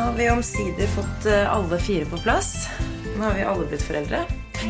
[0.00, 2.68] Nå har vi omsider fått eh, alle fire på plass.
[3.18, 4.22] Nå har vi alle blitt foreldre.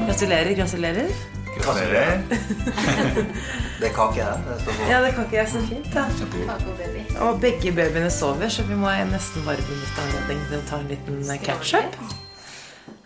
[0.07, 1.11] Gratulerer, gratulerer.
[1.55, 2.23] Gratulerer.
[3.81, 4.41] Det er kake her.
[4.49, 4.89] Det står på.
[4.91, 6.09] Ja, det er kake jeg så fint, da.
[7.23, 10.91] Og begge babyene sover, så vi må nesten bare benytte anledningen til å ta en
[10.91, 11.95] liten eh, catch-up.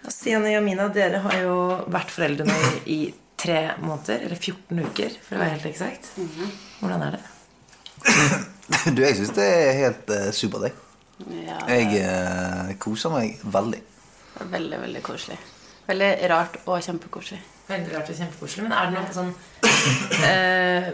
[0.09, 1.59] Stian og Jamina, dere har jo
[1.93, 2.99] vært foreldre nå i, i
[3.45, 4.25] tre måneder.
[4.31, 6.09] Eller 14 uker, for å være helt eksakt.
[6.81, 7.23] Hvordan er det?
[8.97, 10.84] Du, jeg syns det er helt uh, supert, jeg.
[11.31, 13.81] Ja, Jeg eh, koser meg veldig.
[14.51, 15.39] veldig, veldig koselig.
[15.87, 17.41] Veldig rart og kjempekoselig.
[17.69, 18.65] Veldig rart og kjempekoselig.
[18.67, 19.35] Men er det noe sånn
[20.25, 20.89] eh,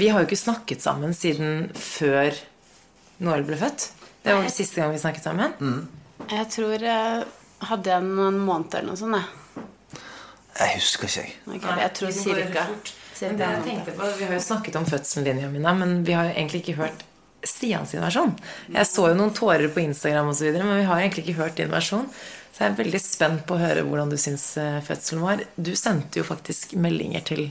[0.00, 2.34] Vi har jo ikke snakket sammen siden før
[3.24, 3.88] Noel ble født.
[4.22, 5.54] Det var siste gang vi snakket sammen.
[6.28, 7.24] Jeg tror jeg
[7.70, 8.10] hadde en
[8.44, 9.18] måneder eller noe sånt.
[9.18, 9.64] Jeg,
[10.58, 11.36] Jeg husker ikke, jeg.
[11.56, 12.66] Ok, jeg tror cirka.
[13.14, 16.02] cirka Men det jeg tenkte på, Vi har jo snakket om fødselen din, Jamina, men
[16.06, 17.04] vi har jo egentlig ikke hørt
[17.48, 18.34] Stian sin versjon.
[18.74, 21.40] Jeg så jo noen tårer på Instagram, og så videre, men vi har egentlig ikke
[21.40, 22.04] hørt din versjon.
[22.52, 25.42] Så jeg er veldig spent på å høre hvordan du syns eh, fødselen var.
[25.56, 27.42] Du sendte jo faktisk meldinger til,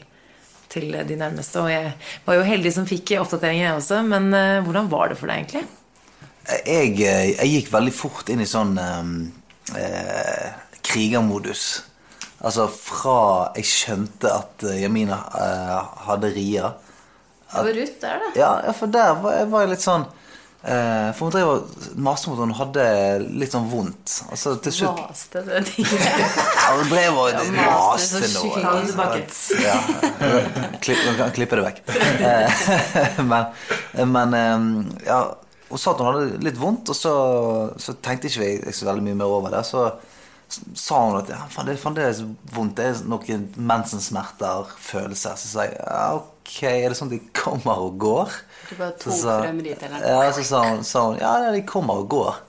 [0.74, 1.96] til de nærmeste, og jeg
[2.28, 4.04] var jo heldig som fikk oppdateringer, jeg også.
[4.06, 5.66] Men uh, hvordan var det for deg, egentlig?
[6.48, 9.14] Jeg, eh, jeg gikk veldig fort inn i sånn eh,
[9.76, 10.48] eh,
[10.88, 11.68] krigermodus.
[12.46, 13.20] Altså fra
[13.58, 16.78] jeg skjønte at eh, Jamina eh, hadde rier.
[17.52, 18.32] Det var Ruth der, da.
[18.40, 20.04] Ja, ja, for der var jeg, var jeg litt sånn
[20.68, 22.86] eh, For hun drev og maste mot at hun hadde
[23.40, 24.18] litt sånn vondt.
[24.28, 26.02] Altså til slutt Vaste det ikke?
[26.02, 28.76] Ja, hun drev og Ja, maste noe.
[29.16, 29.64] det.
[29.64, 29.78] Ja,
[30.84, 31.82] klipp, man kan klippe det vekk.
[32.20, 34.38] Eh, men men
[35.08, 35.22] ja,
[35.70, 37.16] hun sa at hun hadde litt vondt, og så,
[37.82, 39.64] så tenkte ikke vi så veldig mye mer over det.
[39.68, 39.88] Så
[40.50, 42.22] sa hun at ja, faen, det er fremdeles
[42.56, 42.78] vondt.
[42.78, 45.36] Det er noen mensensmerter, følelser.
[45.40, 48.38] Så sa jeg ja, ok, er det sånn de kommer og går?
[48.70, 50.06] Du bare tok Så så, frem dit, eller?
[50.08, 52.40] Ja, så sa hun, sa hun ja, de kommer og går.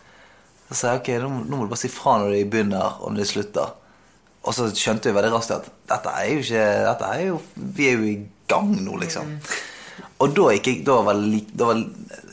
[0.69, 3.15] Så sa jeg ok, nå, nå må du bare si fra når de begynner, og
[3.15, 3.75] når de slutter.
[4.47, 7.89] Og så skjønte vi veldig raskt at dette er jo ikke dette er jo, Vi
[7.89, 9.35] er jo i gang nå, liksom.
[10.19, 11.83] Og da gikk jeg, da var jeg lik- da var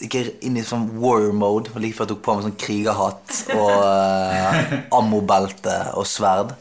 [0.02, 1.70] gikk jeg inn i sånn war mode.
[1.78, 6.56] Like før jeg tok på meg sånn krigerhatt og uh, ammobelte og sverd.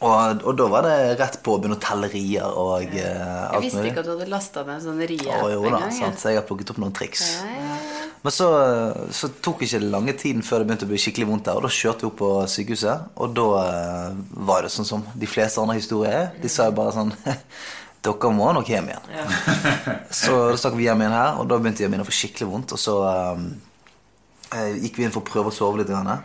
[0.00, 3.60] Og, og da var det rett på å begynne å telle rier og uh, Jeg
[3.66, 3.90] visste mulig.
[3.92, 5.92] ikke at du hadde lasta ned sånn rie Å, jo en gang.
[5.92, 6.16] sant?
[6.22, 7.26] Så jeg har plukket opp noen triks.
[7.42, 8.06] Ja, ja, ja.
[8.24, 8.46] Men så,
[9.16, 11.60] så tok ikke det lange tiden før det begynte å bli skikkelig vondt der.
[11.60, 14.16] Og da kjørte vi opp på sykehuset, og da uh,
[14.48, 16.26] var det sånn som de fleste andre historier er.
[16.40, 17.12] De sa jo bare sånn
[18.00, 19.32] Dere må nok hjem igjen.
[20.22, 22.72] Så da stakk vi hjem igjen her, og da begynte Jamin å få skikkelig vondt.
[22.76, 23.42] Og så eh,
[24.56, 25.90] eh, gikk vi inn for å prøve å sove litt.
[25.92, 26.22] Grann.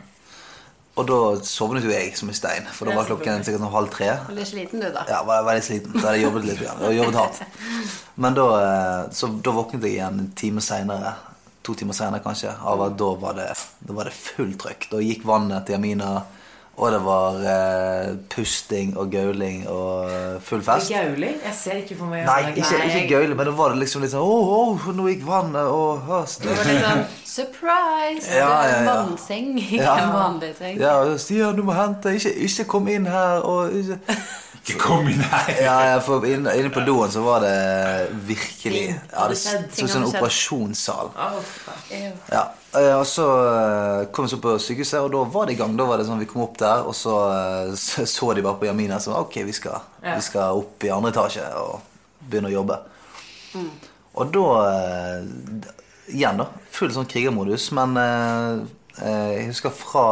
[0.95, 4.13] Og da sovnet jo jeg som en stein, for da var klokken sikkert halv tre.
[4.29, 5.03] Veldig sliten du, da.
[5.11, 5.97] Ja, var veldig sliten.
[5.97, 6.61] Da hadde jeg jobbet litt.
[6.63, 6.83] igjen.
[6.85, 7.41] Jeg jobbet hardt.
[8.23, 11.11] Men da, eh, så, da våknet jeg igjen en time seinere.
[11.67, 12.55] To timer seinere, kanskje.
[12.55, 13.49] Av at da var det,
[13.83, 14.87] da var det fullt trøkk.
[14.93, 16.13] Da gikk vannet til Jamina,
[16.77, 20.91] og det var eh, pusting og gauling og eh, full fest.
[20.91, 21.37] Gauling?
[21.45, 24.11] Jeg ser ikke for meg Nei, ikke, ikke gauling, men da var det liksom litt
[24.11, 26.43] sånn oh, oh, nå gikk vannet, og høst.
[26.43, 27.05] Det var litt sånn
[27.35, 28.27] surprise!
[28.35, 28.81] Ja, ja, ja.
[28.89, 29.95] Vannseng, ikke Ja.
[30.03, 30.79] en vanlig seng.
[30.81, 32.11] Ja, Stian, du må hente.
[32.19, 33.39] Ikke, ikke kom inn her.
[33.47, 33.99] Og ikke
[34.65, 35.49] Ikke kom inn her.
[35.61, 39.75] Ja, ja, for inne, inne på doen så var det virkelig ja, Det så ut
[39.77, 41.11] som en operasjonssal.
[42.31, 42.41] Ja,
[42.73, 45.75] eh, og så eh, kom vi så på sykehuset, og da var det i gang.
[45.77, 48.65] Da var det sånn, Vi kom opp der, og så eh, så, de bare på
[48.65, 52.79] Jamina som ok, vi skal, vi skal opp i andre etasje og begynne å jobbe.
[54.15, 54.47] Og da
[56.05, 56.45] Igjen, da.
[56.73, 57.71] Full sånn krigermodus.
[57.73, 60.03] Men jeg husker fra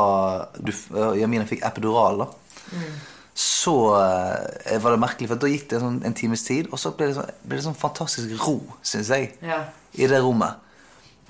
[0.58, 0.72] du,
[1.20, 2.30] Jamina fikk epidural, da.
[3.36, 6.78] Så eh, var det merkelig, for da gikk det en, sånn, en times tid, og
[6.82, 9.64] så ble det sånn, ble det sånn fantastisk ro, syns jeg Ja.
[9.98, 10.60] i det rommet.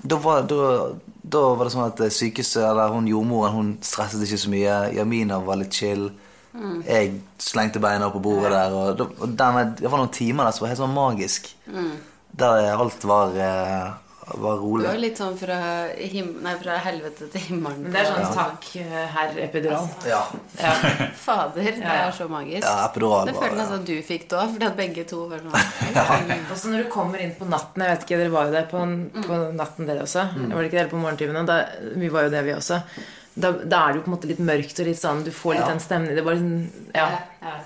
[0.04, 0.90] Da var, da,
[1.22, 4.74] da var det sånn at sykehuset, eller hun jordmoren, hun stresset ikke så mye.
[4.98, 6.10] Jamina var litt chill.
[6.84, 8.74] Jeg slengte beina på bordet der.
[8.76, 11.48] Og, og denne, det var noen timer der som var helt sånn magisk.
[12.36, 13.88] Der alt var, eh,
[14.26, 15.56] var Du Det var litt sånn fra,
[15.98, 17.90] him nei, fra helvete til himmelen.
[17.92, 19.88] Det er sånn takk, eh, herr epidural.
[20.08, 20.22] Ja,
[20.60, 20.72] Ja.
[21.24, 22.64] Fader, det er så magisk.
[22.64, 25.20] ja epidural det var føles nesten som du fikk det òg, fordi at begge to
[25.28, 28.48] var sånn Og så når du kommer inn på natten Jeg vet ikke, Dere var
[28.48, 28.80] jo der på,
[29.28, 30.24] på natten, dere også.
[30.38, 31.44] Var det ikke dere på morgentimene?
[31.48, 31.60] Da,
[32.00, 32.80] vi var jo det, vi også.
[33.34, 35.56] Da, da er det jo på en måte litt mørkt og litt sånn Du får
[35.58, 35.70] litt Ja.
[35.74, 36.16] den stemningen.
[36.16, 37.08] Det var liksom, ja.
[37.42, 37.56] ja.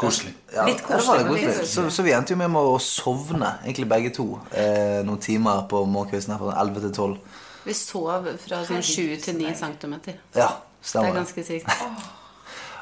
[0.00, 0.32] Koselig.
[0.54, 1.50] Ja, Litt ja, det koselig, det faktisk.
[1.50, 1.68] koselig.
[1.74, 4.26] Så, så vi endte jo med å sovne, egentlig begge to,
[4.56, 7.36] eh, noen timer på morgenkvisten her fra 11 til 12.
[7.66, 9.94] Vi sov fra sånn 7 til 9 cm.
[10.38, 10.48] Ja,
[10.80, 11.10] stemmer.
[11.10, 12.10] Det er ganske sykt.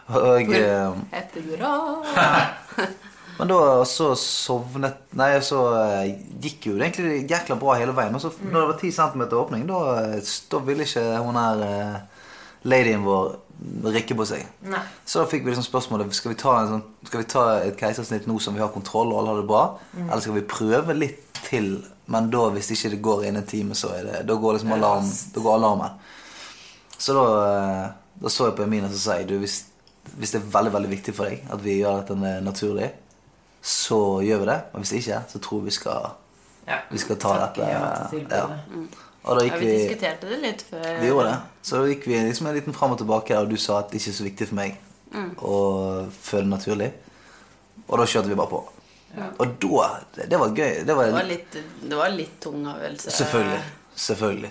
[0.08, 1.98] Og eh, Epidural.
[3.38, 8.14] Men da så sovnet Nei, så eh, gikk jo det egentlig jækla bra hele veien.
[8.16, 11.62] Og så når det var 10 cm åpning, da, eh, da ville ikke hun her
[11.66, 12.24] eh,
[12.70, 13.36] ladyen vår
[13.84, 14.44] rikke på seg.
[14.70, 14.80] Nei.
[15.04, 17.78] Så da fikk vi liksom spørsmålet skal vi, ta en sånn, skal vi ta et
[17.80, 19.62] keisersnitt nå som vi har kontroll og alle har det bra,
[20.04, 21.72] eller skal vi prøve litt til,
[22.06, 24.72] men da hvis ikke det går innen en time, så er det, da går liksom
[24.76, 25.98] alarm, da går alarmen.
[26.98, 27.90] Så da, eh,
[28.22, 29.60] da så jeg på Emine og så sa jeg, du, hvis,
[30.18, 32.88] hvis det er veldig veldig viktig for deg at vi gjør dette naturlig,
[33.62, 34.58] så gjør vi det.
[34.72, 36.08] Og hvis ikke, så tror vi skal,
[36.68, 36.78] Ja.
[36.90, 37.68] vi skal ta dette.
[37.70, 38.46] Ja.
[39.24, 41.00] Og da Ja, gikk vi vi diskuterte det litt før.
[41.00, 41.38] vi gjorde det.
[41.62, 44.00] Så da gikk vi liksom en liten fram og tilbake, og du sa at det
[44.00, 44.78] ikke er så viktig for meg
[45.42, 46.92] å føle naturlig.
[47.88, 48.62] Og da kjørte vi bare på.
[49.40, 50.84] Og da Det, det var gøy.
[50.84, 53.10] Det var, Det var litt, det var litt tung avgjørelse.
[53.10, 53.60] Selvfølgelig.
[53.96, 54.50] Selvfølgelig.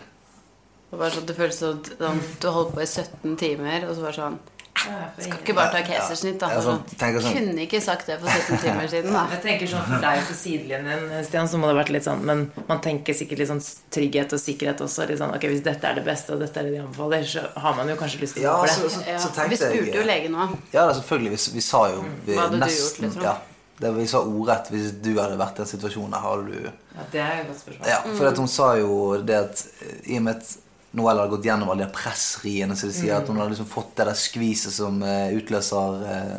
[0.89, 4.01] Det var sånn, det føltes som sånn, du holdt på i 17 timer, og så
[4.01, 6.49] var det sånn Ja, Skal ikke bare ta keisersnitt, da.
[6.53, 9.23] Ja, sånn, Sånn, Kunne ikke sagt det for 17 timer siden, da.
[9.33, 12.21] Jeg tenker sånn For deg på sidelinjen, Stian, så må det ha vært litt sånn
[12.29, 13.63] Men man tenker sikkert litt sånn
[13.93, 15.07] trygghet og sikkerhet også.
[15.09, 17.45] Litt sånn, ok, Hvis dette er det beste, og dette er det de anbefaler, så
[17.65, 18.71] har man jo kanskje lyst til å Ja, det.
[18.77, 19.17] så, så, Ja.
[19.19, 20.57] så tenkte Vi spurte jo jeg legen òg.
[20.73, 21.31] Ja, da, selvfølgelig.
[21.37, 23.23] Vi, vi sa jo vi, Hva hadde du gjort, liksom?
[23.23, 23.35] Ja.
[23.79, 26.13] Det, vi sa ordrett hvis du hadde vært i den situasjonen.
[26.17, 26.63] Hadde du
[26.97, 27.89] Ja, det er jo et godt spørsmål.
[27.91, 30.55] Ja, for at hun sa jo det at eh, i og med at
[30.97, 33.91] Noelle hadde gått gjennom alle de pressriene, så de sier at hun hadde liksom fått
[33.99, 36.35] det der skviset som eh, utløser eh,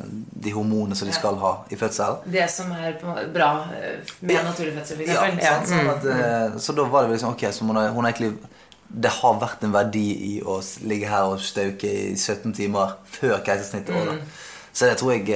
[0.47, 2.19] de hormonene som de skal ha i fødsel.
[2.35, 2.99] Det som er
[3.35, 7.15] bra eh, med naturlig fødsel, for Ja, sant, sånn at, eh, så da var det
[7.15, 8.35] liksom Ok, så hun har, hun har egentlig
[8.89, 10.59] Det har vært en verdi i å
[10.89, 13.95] ligge her og stauke i 17 timer før keisersnittet.
[13.95, 14.23] Mm.
[14.73, 15.27] Så det tror jeg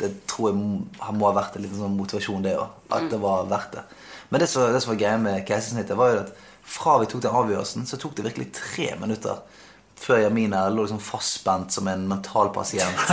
[0.00, 2.74] Det tror jeg må ha vært en liten sånn motivasjon, det òg.
[2.90, 3.86] At det var verdt det.
[4.28, 6.34] Men det som, det som var greia med keisersnittet, var jo at
[6.66, 9.38] fra vi tok den avgjørelsen, så tok det virkelig tre minutter
[9.96, 12.98] før Jamina lå liksom fastspent som en mental pasient.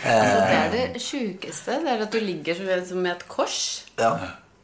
[0.00, 1.78] Altså, det er det sjukeste.
[1.84, 3.84] Det er at du ligger som- som med et kors.
[3.98, 4.10] Ja.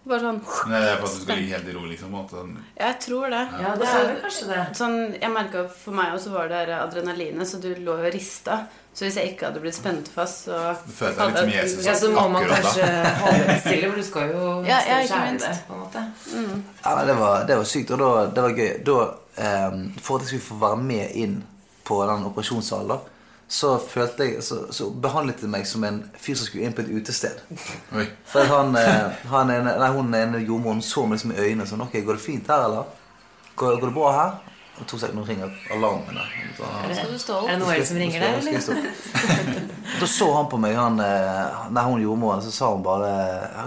[0.06, 0.40] Bare sånn
[0.70, 2.12] Nei, det er for at du skal ligge helt i ro, liksom.
[2.30, 3.42] Sånn- Jeg tror det.
[3.62, 4.60] Ja, det er det kanskje det.
[4.78, 8.66] Sånn, jeg merka for meg også var det adrenalinet, så du lå og rista.
[8.96, 11.84] Så hvis jeg ikke hadde blitt spent fast, så Du følte deg litt som Jesus.
[11.84, 12.86] Ja, så må man kanskje
[13.20, 15.50] holde stille, for du skal jo Ja, ja, ikke skjære minst.
[15.50, 16.04] det, på en måte.
[16.84, 18.70] Ja, nei, det, var, det var sykt, og da, det var gøy.
[18.88, 18.96] Da,
[19.68, 21.36] um, for at jeg skulle få være med inn
[21.84, 23.12] på den operasjonssalen,
[23.48, 26.82] så følte jeg Så, så behandlet de meg som en fyr som skulle inn på
[26.82, 27.44] et utested.
[27.94, 28.08] Oi.
[28.32, 32.00] For han, eh, han nei, hun ene jordmoren så meg liksom i øynene sånn Ok,
[32.00, 32.88] går det fint her, eller?
[33.54, 34.55] Går, går det bra her?
[34.76, 36.24] Og to sekunder ringer alarmene.
[36.58, 37.60] Da, du stå Er det.
[37.62, 38.90] Noel som ringer deg, eller?
[40.00, 43.08] Da så han på meg, han, eh, nei, hun jordmoren, så sa hun bare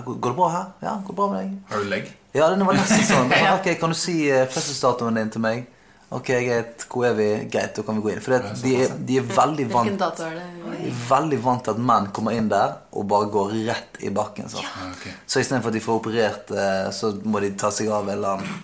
[0.06, 0.68] Går det bra her?
[0.86, 1.58] Ja, går det bra med deg?
[1.72, 2.12] Har du legg?
[2.38, 3.34] Ja, den var nesten sånn.
[3.46, 5.66] Ja, ok, Kan du si eh, fødselsdatoen din til meg?
[6.14, 6.86] Ok, greit.
[6.90, 7.28] Hvor er vi?
[7.54, 8.22] Greit, da kan vi gå inn.
[8.26, 10.46] For det, de, er, de er veldig Hvilken vant dato er det?
[10.80, 14.10] de er veldig vant til at menn kommer inn der og bare går rett i
[14.14, 14.50] bakken.
[14.50, 15.06] Så, Ja, ok.
[15.30, 18.40] Så istedenfor at de får operert, eh, så må de ta seg av en eller
[18.40, 18.58] annen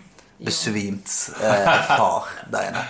[0.43, 1.11] besvimt
[1.41, 2.83] eh, far der inne.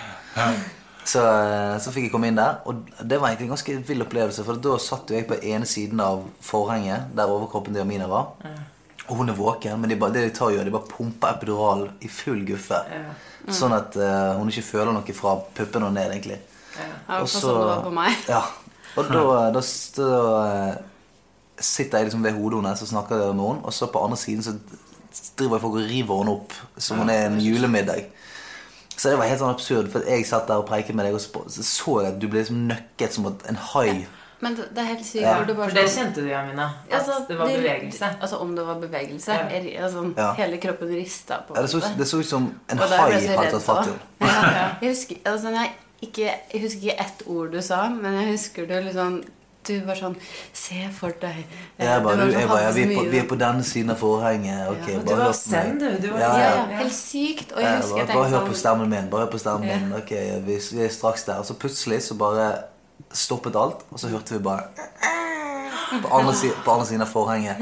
[1.06, 4.02] Så, eh, så fikk jeg komme inn der, og det var egentlig en ganske vill
[4.02, 4.44] opplevelse.
[4.46, 8.34] For da satt jo jeg på ene siden av forhenget, der overkroppen til Amina var.
[9.06, 11.86] Og hun er våken, men de bare, det de tar jo, de bare pumper epidural
[12.02, 12.80] i full guffe.
[13.54, 16.40] Sånn at uh, hun ikke føler noe fra puppene og ned, egentlig.
[16.74, 17.20] Ja,
[17.86, 18.16] Og meg.
[18.26, 18.42] Ja.
[18.96, 19.22] Og da,
[19.52, 20.08] da, da
[20.40, 20.76] eh,
[21.60, 24.44] sitter jeg liksom ved hodet hennes og snakker med henne, og så på andre siden
[24.44, 24.56] så
[25.36, 28.06] driver folk og river henne opp som hun er en julemiddag.
[28.96, 31.20] Så det var helt sånn absurd, for jeg satt der og preiket med deg, og
[31.20, 34.06] så så jeg at du ble liksom nøkket som en hai.
[34.40, 36.64] Men det, det er helt sykt Ja, For det sånn- kjente du, Jamina.
[36.90, 38.08] At Altså, det var det- bevegelse.
[38.20, 39.32] Altså om det var bevegelse.
[39.32, 39.46] Ja.
[39.48, 40.32] Er, Altså, Ja.
[40.34, 41.98] Hele kroppen rista på Ja, det, så, det.
[41.98, 44.76] det så ut som en hai hadde tatt fatt i henne.
[44.82, 45.16] Jeg husker
[46.82, 49.22] ikke ett ord du sa, men jeg husker du liksom
[49.66, 50.16] Du var sånn
[50.52, 51.40] Se for deg
[51.78, 53.90] Jeg bare, Du sånn, jeg bare, ja, vi, er på, vi er på denne siden
[53.90, 54.68] av forhenget.
[54.70, 55.64] Okay, Ja, du bare var hør på meg.
[55.64, 55.88] zen, du.
[56.06, 56.64] Du var- ja, Ja, ja.
[56.82, 57.52] helt sykt.
[57.52, 59.10] Og jeg Ja, husker jeg bare, bare hør på stemmen min.
[59.10, 59.78] Bare hør på stemmen Ja.
[59.78, 59.92] min.
[59.98, 60.10] Ok,
[60.46, 61.38] vi, vi er straks der.
[61.38, 62.52] Og så plutselig så bare
[63.12, 64.62] stoppet alt, og så hørte vi bare
[66.02, 67.56] på andre, si, på andre siden av forhenget.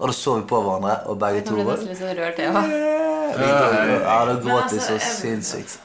[0.00, 1.76] Og da så vi på hverandre, og begge to var.
[3.30, 5.78] Ja, da gråt vi altså, så jeg- sinnssykt.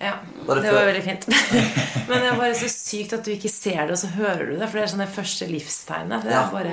[0.00, 0.14] Ja,
[0.46, 1.26] Var det, det var veldig fint.
[2.08, 4.54] Men det er bare så sykt at du ikke ser det, og så hører du
[4.56, 4.68] det.
[4.70, 6.24] For det er sånn det første livstegnet.
[6.24, 6.46] Det Ja.
[6.54, 6.72] bare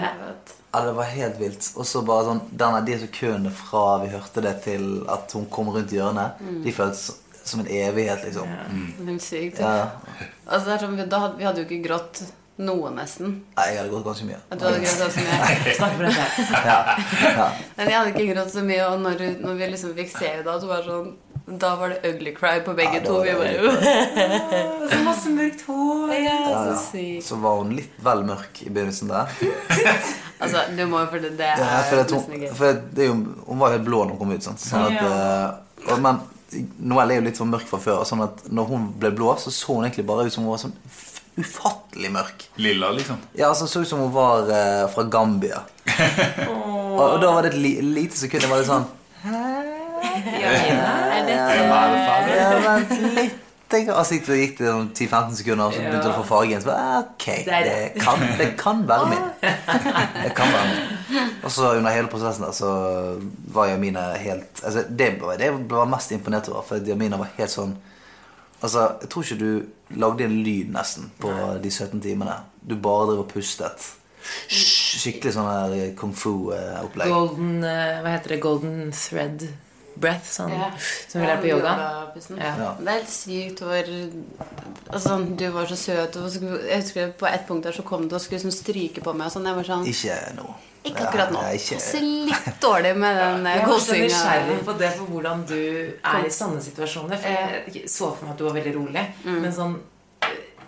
[0.74, 1.68] Ja, det var helt vilt.
[1.76, 5.70] Og så bare sånn denne, De sekundene fra vi hørte det, til at hun kom
[5.76, 7.18] rundt hjørnet, de føltes
[7.48, 8.48] som en evighet, liksom.
[9.08, 9.60] Helt sykt.
[9.60, 9.90] Ja.
[10.48, 12.24] Altså, det er sånn, vi, da, hadde- vi hadde jo ikke grått
[12.58, 13.36] noe, nesten.
[13.56, 14.40] Nei, jeg hadde gått ganske mye.
[14.52, 15.76] At du hadde grått ganske mye.
[15.78, 16.52] Snakk for deg selv.
[16.66, 16.78] Ja.
[17.38, 17.48] Ja.
[17.78, 20.56] Men jeg hadde ikke grått så mye, og når, når vi liksom fikk se det,
[20.64, 20.98] så var det
[21.48, 23.14] da var det ugly cry på begge Ja, to.
[23.18, 26.14] var Vi bare Så masse mørkt hår.
[26.14, 26.80] ja, Ja, Så ja.
[26.92, 27.26] sykt.
[27.28, 29.32] Så var hun litt vel mørk i begynnelsen der.
[30.38, 33.08] Altså, du må jo, for det, det er Ja, for det, hun, for det er
[33.08, 33.14] jo,
[33.48, 34.44] hun var helt blå når hun kom ut.
[34.46, 34.62] Sant?
[34.62, 35.88] Sånn at, ja.
[35.90, 36.20] og, men
[36.78, 38.04] Noelle er jo litt sånn mørk fra før.
[38.06, 40.62] Sånn at når hun ble blå, så så hun egentlig bare ut som hun var
[40.62, 40.76] sånn
[41.42, 42.46] ufattelig mørk.
[42.62, 43.18] Lilla, liksom.
[43.34, 45.64] Ja, altså Så ut som hun var uh, fra Gambia.
[46.52, 48.86] og, og da var det et li, lite sekund jeg var litt sånn
[49.24, 49.42] Hæ?
[50.38, 50.52] Ja,
[51.38, 56.20] ja, vent litt Og så gikk det sånn 10-15 sekunder, og så begynte du å
[56.22, 56.62] få farge igjen.
[56.64, 59.26] Så bare, ah, ok, Det kan, det kan være min.
[59.42, 61.34] Det kan være min.
[61.44, 62.72] Og så under hele prosessen der, så
[63.56, 67.78] var Jamina helt altså, det, jeg var mest imponert over, for Jamina var helt sånn
[68.58, 71.30] Altså, Jeg tror ikke du lagde en lyd nesten på
[71.62, 72.40] de 17 timene.
[72.58, 73.86] Du bare drev og pustet.
[74.50, 77.12] Skikkelig sånn her kung fu-opplegg.
[77.12, 78.40] Golden eh, Hva heter det?
[78.44, 79.46] Golden thread
[80.00, 80.70] breath, sånn, Ja.
[81.08, 81.74] som vi lærer på yoga.
[82.38, 82.54] Ja.
[82.58, 82.76] Ja.
[82.80, 83.92] Det er helt sykt hvor
[84.94, 86.16] altså, sånn, Du var så søt.
[86.16, 89.28] Jeg husker På et punkt der så kom du og skulle sånn, stryke på meg.
[89.28, 90.48] Og sånn, jeg var sånn Ikke nå.
[90.88, 91.42] Ikke akkurat nå.
[91.42, 95.06] Ja, ikke- Passer litt dårlig med den eh, Jeg er så nysgjerrig på det, for
[95.06, 97.18] hvordan du er i sånne situasjoner.
[97.18, 97.28] For
[97.74, 99.06] jeg så for meg at du var veldig rolig.
[99.26, 99.42] Mm.
[99.42, 99.80] Men sånn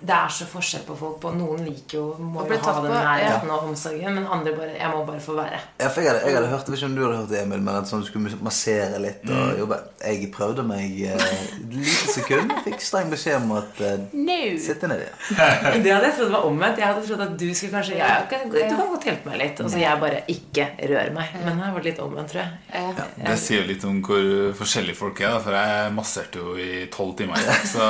[0.01, 1.18] det er så forskjell på folk.
[1.22, 4.53] på Noen liker jo må Å jo ha den nærheten nærheten og omsorgen, men andre
[4.56, 5.60] bare Jeg må bare få være.
[5.82, 7.41] Ja, for jeg hadde, jeg hadde hørt, jeg vet ikke om du hadde hørt det,
[7.44, 9.58] Emil, men at sånn, du skulle massere litt Mm.
[9.60, 9.77] jobbe.
[10.06, 12.53] Jeg prøvde meg eh, et lite sekund.
[12.65, 14.38] Fikk streng beskjed om at eh, No.
[14.60, 15.06] Sitte nedi.
[15.36, 16.79] Men Det hadde jeg trodd var omvendt.
[16.79, 19.60] Jeg hadde trodd at du skulle kanskje ja, Du kan godt hjelpe meg litt.
[19.63, 21.36] Og så jeg bare ikke rør meg.
[21.44, 22.51] Men det har vært litt omvendt, tror jeg.
[22.74, 23.08] Ja.
[23.29, 24.25] Det sier jo litt om hvor
[24.63, 27.44] forskjellige folk er, da, for jeg masserte jo i tolv timer.
[27.70, 27.86] Så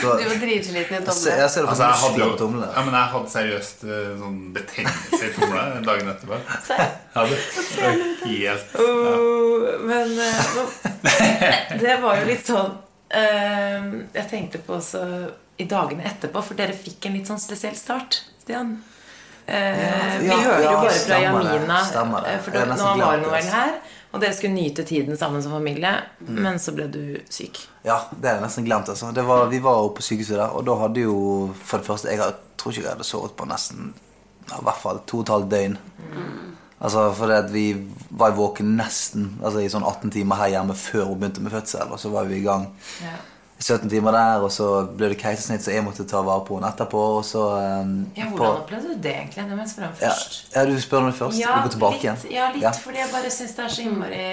[0.00, 2.94] Så, Du var dritsliten i jeg, ser- jeg ser altså, jeg hadde jo ja, men
[2.98, 6.38] jeg hadde seriøst eh, sånn betennelse i tomla dagen etterpå.
[7.14, 7.38] Ja, det
[8.24, 8.74] helt.
[8.80, 12.72] Oh, men eh, det var jo litt sånn
[13.14, 13.86] eh,
[14.16, 15.04] Jeg tenkte på også
[15.62, 18.72] i dagene etterpå, for dere fikk en litt sånn spesiell start, Stian.
[19.46, 21.82] Eh, vi Ja, hører jo ja, bare fra Jamina,
[22.42, 23.74] for da, nå var hun vel her,
[24.14, 25.90] og dere skulle nyte tiden sammen som familie,
[26.24, 26.38] Mm.
[26.42, 27.58] men så ble du syk.
[27.84, 28.88] Ja, det er jeg nesten glemt.
[28.88, 31.86] altså det var, Vi var jo på sykehuset der, og da hadde jo for det
[31.86, 33.92] første Jeg tror ikke jeg hadde sovet på nesten
[34.50, 35.76] ja, i hvert fall to og et halvt døgn.
[36.84, 37.66] Altså fordi at vi
[38.10, 41.90] var våken nesten altså i sånn 18 timer her hjemme før hun begynte med fødsel.
[41.92, 42.66] Og så var vi i gang
[43.02, 43.14] Ja.
[43.64, 46.68] 17 timer der, og så ble det keisersnitt, så jeg måtte ta vare på henne
[46.68, 47.00] etterpå.
[47.18, 47.40] Og så
[47.80, 49.44] um, Ja, på- Hvordan opplevde du det, egentlig?
[49.48, 50.50] Det må jeg spørre om først.
[50.54, 51.38] ja, du spør meg først?
[51.40, 52.34] Ja, går tilbake litt, igjen?
[52.34, 52.72] ja, litt Ja.
[52.84, 54.26] fordi jeg bare syns det er så innmari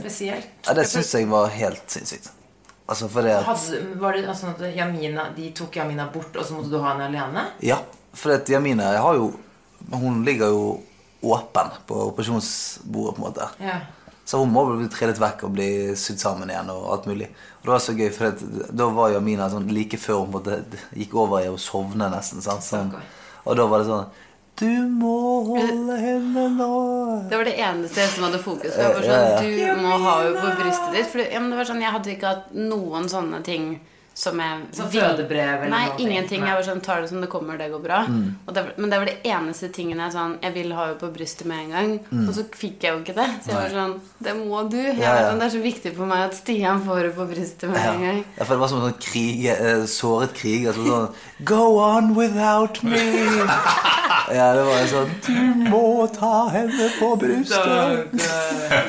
[0.00, 0.48] spesielt.
[0.66, 2.30] Ja, det syns jeg var helt sinnssykt.
[2.88, 6.54] Altså fordi at Hadde, var det sånn at Jamina, de tok Jamina bort, og så
[6.54, 7.46] måtte du ha henne alene?
[7.62, 7.78] Ja,
[8.14, 9.32] for at Jamina jeg har jo
[9.92, 10.80] Hun ligger jo
[11.22, 13.48] åpen på operasjonsbordet, på en måte.
[13.60, 13.80] Ja.
[14.24, 16.70] Så hun må bli trillet vekk og bli sydd sammen igjen.
[16.70, 17.28] og alt mulig
[17.66, 18.42] det var så gøy, for at,
[18.78, 20.60] da var Jamina sånn like før hun måtte,
[20.94, 22.44] gikk over i å sovne, nesten.
[22.44, 22.92] Sånn, Sånn.
[23.46, 24.06] Og da var det sånn
[24.56, 25.16] Du må
[25.50, 26.70] holde henne nå.
[27.28, 28.86] Det var det eneste som hadde fokus på.
[28.86, 31.10] Ja, sånn, du må ha henne på brystet ditt.
[31.10, 33.68] For, ja, men det var sånn, jeg hadde ikke hatt noen sånne ting
[34.16, 35.98] som jeg Som fødebrev eller Nei, noe?
[36.00, 36.40] ingenting.
[36.40, 36.48] Nei.
[36.48, 37.98] Jeg var sånn, tar det som det kommer, det går bra.
[38.48, 41.10] Og det, men det var det eneste tingen jeg sånn Jeg vil ha jo på
[41.12, 41.90] brystet med en gang.
[42.24, 43.26] Og så fikk jeg jo ikke det.
[43.44, 43.94] Så jeg var sånn
[44.24, 44.78] Det må du.
[44.80, 45.26] Ja, ja.
[45.28, 47.92] sånn, det er så viktig for meg at Stian får det på brystet med Ja.
[47.92, 48.24] en gang.
[48.38, 50.64] ja, for det var som en sånn krig, eh, såret krig.
[50.72, 53.04] Altså sånn Go on without me.
[54.32, 58.16] Ja, det var jo sånn Du må ta henne på brystet.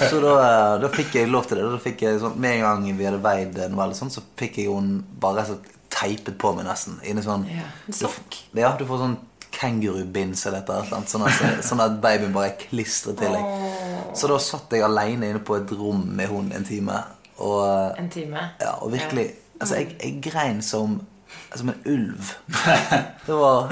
[0.09, 1.67] Så da, eh, da fikk jeg lov til det.
[1.75, 4.71] Da fikk jeg sånn, Med en gang vi hadde veid Noelle, sånn, så fikk jeg
[4.71, 5.57] henne bare så
[5.93, 6.99] teipet på meg nesten.
[7.07, 8.37] Inni sånn Ja, en du sokk.
[8.57, 9.17] Ja, du får sånn
[9.57, 11.09] kengurubinds eller et eller annet.
[11.09, 14.13] Sånn at, sånn at babyen bare er klistret til deg.
[14.17, 16.99] Så da satt jeg alene inne på et rom med hun en time.
[17.37, 18.49] Og, eh, En time.
[18.61, 21.01] ja, og virkelig Altså, jeg, jeg grein som
[21.55, 22.33] Som en ulv.
[23.27, 23.69] Det var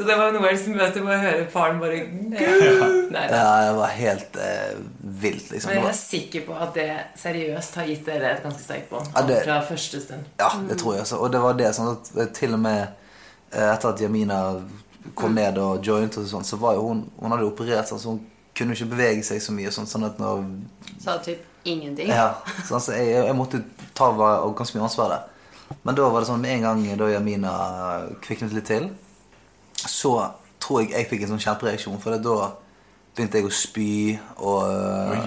[0.00, 3.10] Så det var Noels møte med å høre faren bare Gud!
[3.12, 4.78] Nei, Ja, det var helt eh,
[5.20, 5.68] vilt, liksom.
[5.74, 6.86] Men jeg er sikker på at det
[7.20, 9.10] seriøst har gitt dere et ganske sterkt bånd.
[9.12, 10.24] Ja, det- Fra første stund.
[10.40, 11.18] ja, det tror jeg også.
[11.20, 12.80] Og det var det sånn at eh, til og med
[13.52, 14.38] eh, etter at Jamina
[15.14, 18.14] kom ned og joint og sånn, så var jo hun Hun hadde operert sånn, så
[18.14, 18.24] hun
[18.56, 19.68] kunne ikke bevege seg så mye.
[19.74, 20.46] Sånn, sånn at når
[21.04, 22.08] Sa typ ingenting.
[22.08, 22.38] Ja,
[22.68, 23.60] sånn, så jeg, jeg måtte
[23.94, 25.76] ta va- og ganske mye ansvar der.
[25.84, 27.52] Men da var det sånn med en gang da Jamina
[28.24, 28.88] kviknet litt til,
[29.88, 30.14] så
[30.60, 32.00] tror jeg jeg fikk en sånn kjempereaksjon.
[32.02, 32.50] For da
[33.16, 33.88] begynte jeg å spy,
[34.46, 34.70] og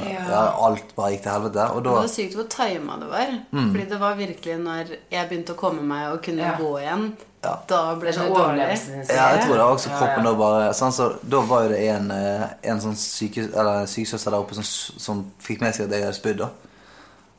[0.08, 1.66] ja, alt bare gikk til helvete.
[1.76, 3.36] Og Det var sykt hvor tima det var.
[3.52, 6.56] Fordi det var virkelig når jeg begynte å komme meg og kunne Ja.
[6.58, 7.06] gå igjen.
[7.44, 7.58] Ja.
[7.68, 8.68] Da ble Det det sånn dårlig.
[9.10, 10.30] Ja, jeg tror det var også kroppen ja.
[10.30, 14.40] da bare sånn, så Da var jo det en, eh, en sånn syke, sykesøster der
[14.40, 16.46] oppe som, som fikk med seg at jeg hadde spydd.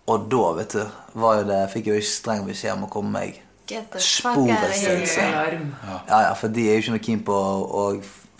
[0.06, 3.10] Og da, vet du, var jo det, fikk jeg jo streng beskjed om å komme
[3.16, 3.40] meg
[5.24, 5.68] Alarm.
[6.08, 7.84] Ja, ja, for de er jo ikke noe keen på å,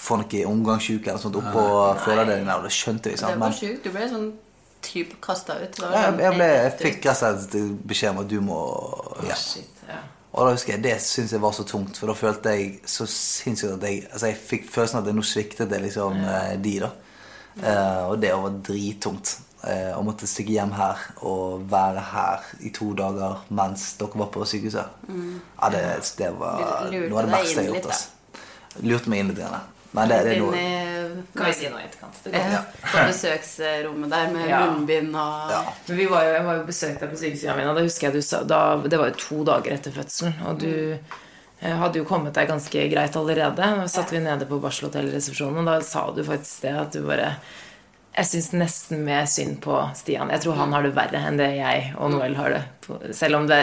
[0.05, 1.63] få noe omgangssjuke eller sånt oppå
[2.05, 2.51] fødeavdelingen.
[2.57, 3.21] og Det skjønte vi.
[3.21, 3.87] Det var sjukt.
[3.87, 4.27] Du ble sånn
[4.85, 5.79] typ kasta ut.
[5.81, 8.59] Ja, sånn jeg, ble, jeg fikk rett og slett beskjed om at du må
[9.29, 9.39] ja.
[10.35, 13.07] Og da husker jeg, Det syns jeg var så tungt, for da følte jeg så
[13.07, 16.77] sinnssykt at jeg altså jeg fikk følelsen at jeg nå sviktet det liksom eh, de.
[16.85, 16.93] da
[17.55, 19.39] Uh, Og det var drittungt.
[19.65, 24.29] Eh, å måtte stikke hjem her og være her i to dager mens dere var
[24.35, 25.07] på sykehuset.
[25.09, 25.81] Ja, det,
[26.19, 27.89] det var lurte noe av det verste jeg har gjort.
[27.95, 28.83] Altså.
[28.85, 29.41] Lurte meg inn litt.
[29.41, 29.71] Grann.
[29.95, 30.61] Men det, det er noe
[31.39, 32.21] Kan vi si noe i etterkant?
[32.27, 34.61] Det ja, på besøksrommet der med Ja.
[34.67, 35.63] munnbind og Ja.
[35.89, 37.75] Men vi var jo, jeg var jo besøkt deg på sykehuset, Jamina.
[37.79, 40.35] Da husker jeg du sa da, Det var jo to dager etter fødselen.
[40.51, 43.55] Og du eh, hadde jo kommet deg ganske greit allerede.
[43.81, 47.37] Da satt vi nede på barselhotellresepsjonen, og da sa du faktisk det at du bare
[48.15, 50.31] Jeg syns nesten mer synd på Stian.
[50.31, 52.63] Jeg tror han har det verre enn det jeg og Noel har det.
[53.17, 53.59] Selv om det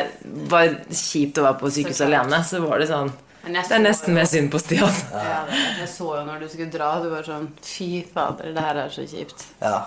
[0.51, 3.11] var kjipt å være på sykehuset Så alene, så var det sånn
[3.45, 4.91] Det er nesten mer synd på Stian.
[5.13, 5.45] Ja,
[5.79, 8.91] jeg så jo når du skulle dra, du var sånn Fy fader, det her er
[8.91, 9.47] så kjipt.
[9.63, 9.77] Ja,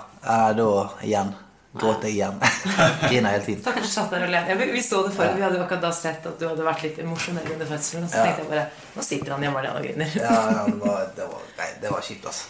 [0.57, 0.71] da
[1.05, 1.35] igjen.
[1.75, 2.37] Gråt jeg igjen.
[3.11, 3.63] Griner hele tiden.
[3.65, 4.47] Stakkars satt der alene.
[4.49, 6.63] Ja, vi, vi så det for Vi hadde jo akkurat da sett at du hadde
[6.67, 8.05] vært litt emosjonell under fødselen.
[8.07, 8.27] Og så Ja.
[8.29, 10.13] tenkte jeg bare Nå sitter han hjemme alene og griner.
[10.21, 12.45] Ja, ja det, var, det, var, nei, det var kjipt, altså.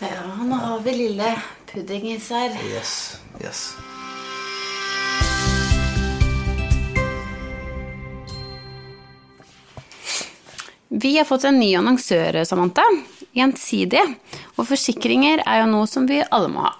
[0.00, 1.34] Ja, nå har vi lille
[1.68, 2.54] puddingis her.
[2.72, 3.20] Yes.
[3.44, 3.74] yes.
[10.88, 12.86] Vi har fått en ny annonsør, Samantha.
[13.36, 14.00] Gjensidig.
[14.56, 16.72] Og forsikringer er jo noe som vi alle må ha.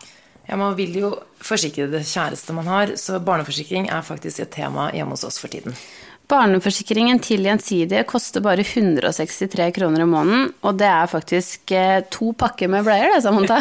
[0.48, 1.12] Ja, Man vil jo
[1.44, 5.52] forsikre det kjæreste man har, så barneforsikring er faktisk et tema hjemme hos oss for
[5.52, 5.76] tiden.
[6.30, 12.30] Barneforsikringen til Gjensidige koster bare 163 kroner i måneden, og det er faktisk eh, to
[12.38, 13.58] pakker med bleier, det, Samantha.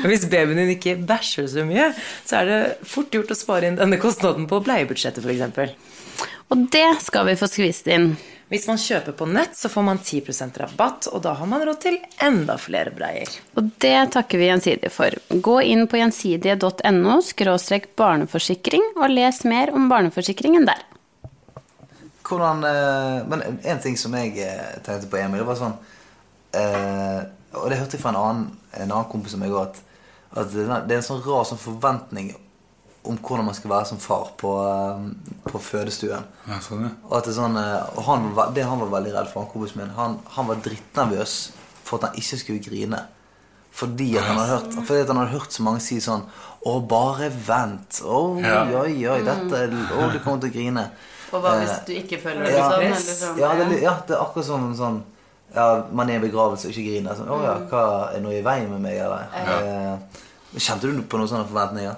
[0.00, 1.92] Og Hvis babyen din ikke bæsjer så mye,
[2.26, 6.26] så er det fort gjort å spare inn denne kostnaden på bleiebudsjettet f.eks.
[6.50, 8.12] Og det skal vi få skvist inn.
[8.52, 11.78] Hvis man kjøper på nett, så får man 10% rabatt, og da har man råd
[11.86, 13.30] til enda flere bleier.
[13.56, 15.14] Og det takker vi Gjensidige for.
[15.30, 17.20] Gå inn på gjensidige.no
[18.02, 20.82] barneforsikring og les mer om barneforsikringen der.
[22.32, 25.74] Hvordan eh, Men en ting som jeg eh, tenkte på, Emil, det var sånn
[26.56, 27.20] eh,
[27.60, 28.46] Og det hørte jeg fra en annen,
[28.78, 29.82] en annen kompis som jeg òg, at,
[30.40, 30.64] at det
[30.96, 32.32] er en sånn rar sånn forventning
[33.04, 34.50] om hvordan man skal være som far på,
[35.48, 36.22] på fødestuen.
[36.46, 36.90] Ja, sånn, ja.
[37.10, 40.14] Og sånn Og han, var- det han var veldig redd for, han kompisen min, han,
[40.36, 41.34] han var drittnervøs
[41.82, 43.00] for at han ikke skulle grine.
[43.74, 46.22] Fordi at han hadde hørt, fordi at han hadde hørt så mange si sånn
[46.62, 47.98] Å, bare vent.
[48.06, 48.18] Å,
[48.84, 49.62] oi, oi, dette
[49.98, 50.84] Å, du kommer til å grine.
[51.32, 52.96] Og hva hvis Eh, du ikke føler deg ja, sånn?
[53.20, 55.02] sånn Ja, det, ja, det er akkurat sånn, sånn
[55.54, 57.14] ja, Man er i begravelse og ikke griner.
[57.16, 59.26] Sånn, 'Å ja, hva er noe i veien med meg?' Eller?
[59.36, 60.20] Eh,
[60.60, 61.94] kjente du på noen sånne forventninger?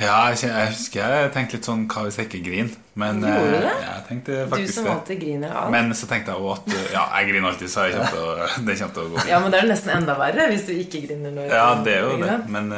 [0.00, 2.70] Ja, jeg, jeg husker jeg tenkte litt sånn Hva hvis jeg ikke griner?
[2.94, 3.72] Men Gjorde du eh, det?
[3.84, 4.92] jeg tenkte Du faktisk som det.
[4.92, 5.70] alltid griner av alt.
[5.74, 8.24] Men så tenkte jeg at Ja, jeg griner alltid, så jeg å,
[8.66, 9.28] det kommer til å gå fint.
[9.32, 12.00] Ja, men det er nesten enda verre hvis du ikke griner når Ja, det er
[12.08, 12.38] jo det.
[12.48, 12.68] Men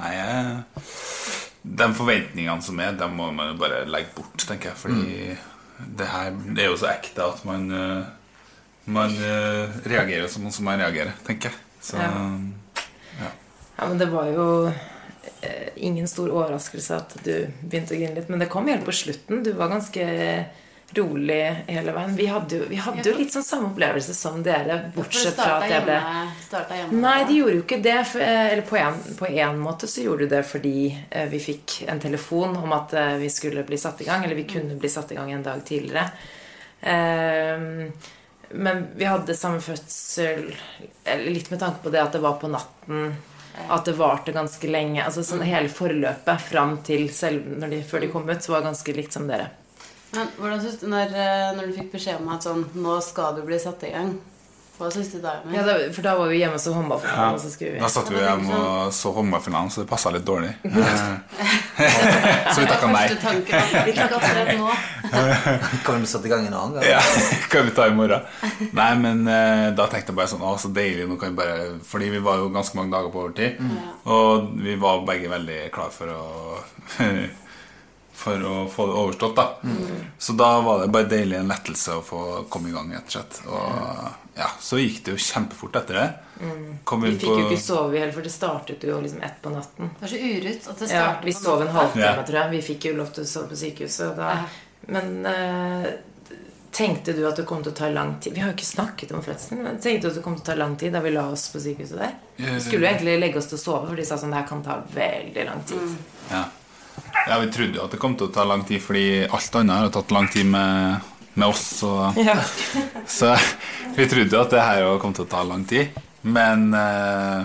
[0.00, 0.58] nei jeg,
[1.62, 4.78] De forventningene som er, dem må man jo bare legge bort, tenker jeg.
[4.80, 5.36] Fordi
[5.98, 8.08] det her det er jo så ekte at man eh,
[8.90, 11.58] Man eh, reagerer som, som man reagerer, tenker jeg.
[11.80, 13.28] Så Ja.
[13.80, 18.28] Ja, men det var jo eh, ingen stor overraskelse at du begynte å grine litt.
[18.32, 19.44] Men det kom helt på slutten.
[19.44, 20.04] Du var ganske
[20.96, 22.14] rolig hele veien.
[22.16, 25.70] Vi hadde jo, vi hadde jo litt sånn samme opplevelse som dere, bortsett fra at
[25.70, 27.00] jeg ble hjemme.
[27.02, 27.96] Nei, de gjorde jo ikke det.
[28.10, 31.42] For, eh, eller på en, på en måte så gjorde de det fordi eh, vi
[31.42, 34.24] fikk en telefon om at eh, vi skulle bli satt i gang.
[34.26, 36.08] Eller vi kunne bli satt i gang en dag tidligere.
[36.80, 37.92] Ehm,
[38.50, 40.48] men vi hadde samme fødsel
[41.30, 43.12] litt med tanke på det at det var på natten.
[43.70, 45.04] At det varte ganske lenge.
[45.04, 48.66] Altså sånn Hele forløpet fram til selv når de, før de kom ut, så var
[48.66, 49.50] ganske likt som dere.
[50.14, 53.36] Men hvordan synes du, når, eh, når du fikk beskjed om at sånn Nå skal
[53.36, 54.16] du bli satt i gang.
[54.80, 55.34] Hva syns du da?
[55.52, 57.88] Ja, da, for da var vi hjemme og så håndballfinalen, og så skulle vi Da
[57.92, 60.54] satt vi hjemme og så håndballfinalen, så det passa litt dårlig.
[62.54, 63.04] Så vi takka nei.
[63.20, 64.70] Tanken var ikke akkurat nå.
[65.86, 66.86] Kan vi sette i gang en annen gang?
[66.90, 67.00] Ja,
[67.52, 68.24] kan vi ta i morgen?
[68.76, 71.06] Nei, men eh, da tenkte jeg bare sånn Å, så deilig.
[71.08, 73.60] Nå kan vi bare Fordi vi var jo ganske mange dager på overtid.
[74.08, 76.24] Og vi var begge veldig klar for å
[78.20, 79.46] For å få det overstått, da.
[80.20, 82.18] Så da var det bare deilig en lettelse å få
[82.52, 86.04] komme i gang, rett og ja, så gikk det jo kjempefort etter det.
[86.84, 89.52] Kom Vi fikk på jo ikke sove heller, for det startet jo liksom ett på
[89.52, 89.90] natten.
[89.96, 92.22] Det var så urutt at det Ja, vi sov en halvtime, Ja.
[92.28, 92.50] tror jeg.
[92.50, 94.16] Vi fikk jo lov til å sove på sykehuset.
[94.16, 94.36] Da.
[94.88, 95.90] Men eh,
[96.72, 98.34] tenkte du at det kom til å ta lang tid?
[98.36, 100.50] Vi har jo ikke snakket om fødselen, men tenkte du at det kom til å
[100.52, 102.14] ta lang tid da vi la oss på sykehuset der?
[102.36, 104.48] Vi skulle jo egentlig legge oss til å sove, for de sa sånn det her
[104.48, 105.96] kan ta veldig lang tid.
[106.30, 106.44] Ja.
[107.28, 109.84] Ja, vi trodde jo at det kom til å ta lang tid, fordi alt annet
[109.84, 111.66] har tatt lang tid med, med oss.
[111.86, 112.36] Og, Ja.
[113.18, 113.34] så
[113.96, 115.96] vi trodde jo at det her kom til å ta lang tid.
[116.22, 117.44] Men eh,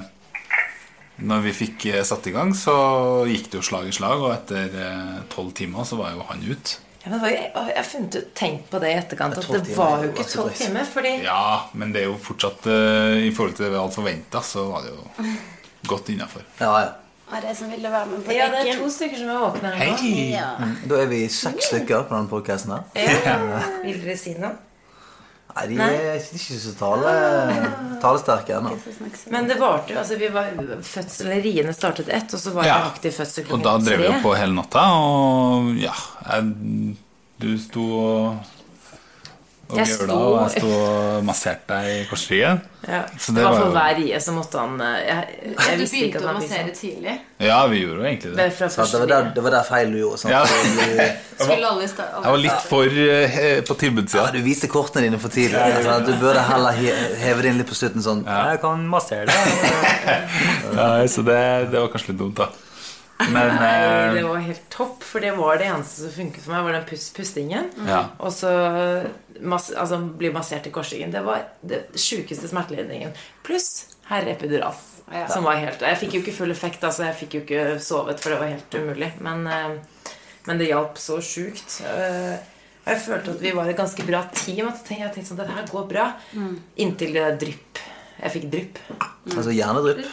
[1.25, 2.73] når vi fikk eh, satt i gang, så
[3.30, 4.23] gikk det jo slag i slag.
[4.25, 6.82] Og etter eh, tolv timer så var jo han ute.
[7.06, 9.75] Ja, men jeg jeg har funnet ut, tenkt på det i etterkant, er at det
[9.78, 10.88] var jo ikke tolv timer.
[10.89, 14.41] Fordi Ja, men det er jo fortsatt eh, I forhold til det vi hadde forventa,
[14.41, 15.36] så var det jo
[15.93, 16.45] godt innafor.
[16.60, 16.93] Ja, ja.
[17.36, 19.71] Og det som ville være med på ja, det er to stykker som er våkne
[19.76, 19.95] her nå.
[20.00, 20.12] Hei!
[20.32, 20.52] Ja.
[20.88, 22.86] Da er vi seks stykker på denne podkasten her.
[23.28, 23.36] Ja.
[23.84, 24.54] Vil dere si noe?
[25.56, 27.12] Nei, de er ikke så tale,
[28.04, 28.74] talesterke ennå.
[29.32, 30.50] Men det varte jo altså vi var
[30.84, 32.74] fødsel, Riene startet ett, og så var Ja.
[32.82, 35.93] det aktiv fødsel Og da drev vi jo på hele natta, og ja
[36.28, 36.95] jeg,
[37.39, 38.52] Du sto og
[39.65, 42.60] og Jeg sto- og jeg sto og masserte deg i korsryggen.
[42.86, 42.99] Ja.
[43.17, 45.86] Så det det var var for hver rie så måtte han eh, Jeg, jeg Du
[45.89, 47.15] begynte at å massere tidlig.
[47.41, 48.45] Ja, vi gjorde jo egentlig Det det.
[48.62, 48.91] er?
[48.91, 50.19] Det, var der, det var der feil du gjorde.
[50.21, 50.34] Sant?
[50.36, 50.43] Ja.
[50.45, 51.01] Du,
[51.45, 53.80] Skulle alle Jeg var litt for uh, på
[54.15, 55.58] ja, du viste kortene dine for tidlig.
[55.58, 56.78] Ja, Du burde heller
[57.25, 58.06] heve det inn litt på slutten.
[58.06, 59.89] Sånn Jeg kan massere deg.
[60.78, 61.41] Ja, så det,
[61.73, 62.51] det var kanskje litt dumt, da.
[63.17, 63.75] Men Nei,
[64.13, 66.65] det eh, var helt topp, for det var det eneste som funket for meg.
[66.67, 67.69] Var den pust, pustingen.
[67.88, 68.01] Ja.
[68.19, 68.51] Og så
[69.41, 71.13] mas altså, bli massert i korsryggen.
[71.13, 73.15] Det var det sjukeste smertelindringen.
[73.45, 74.75] Pluss herr epidural.
[75.12, 75.28] Ja.
[75.30, 77.06] Som var helt Jeg fikk jo ikke full effekt, altså.
[77.06, 79.12] Jeg fikk jo ikke sovet, for det var helt umulig.
[79.23, 80.12] Men, eh,
[80.49, 81.80] men det hjalp så sjukt.
[81.86, 82.36] Eh,
[82.86, 84.67] og jeg følte at vi var et ganske bra team.
[84.69, 86.12] At jeg tenkte sånn, dette her går bra.
[86.82, 87.82] Inntil det drypp.
[88.21, 88.80] Jeg fikk drypp.
[89.34, 90.06] Altså hjernedrypp.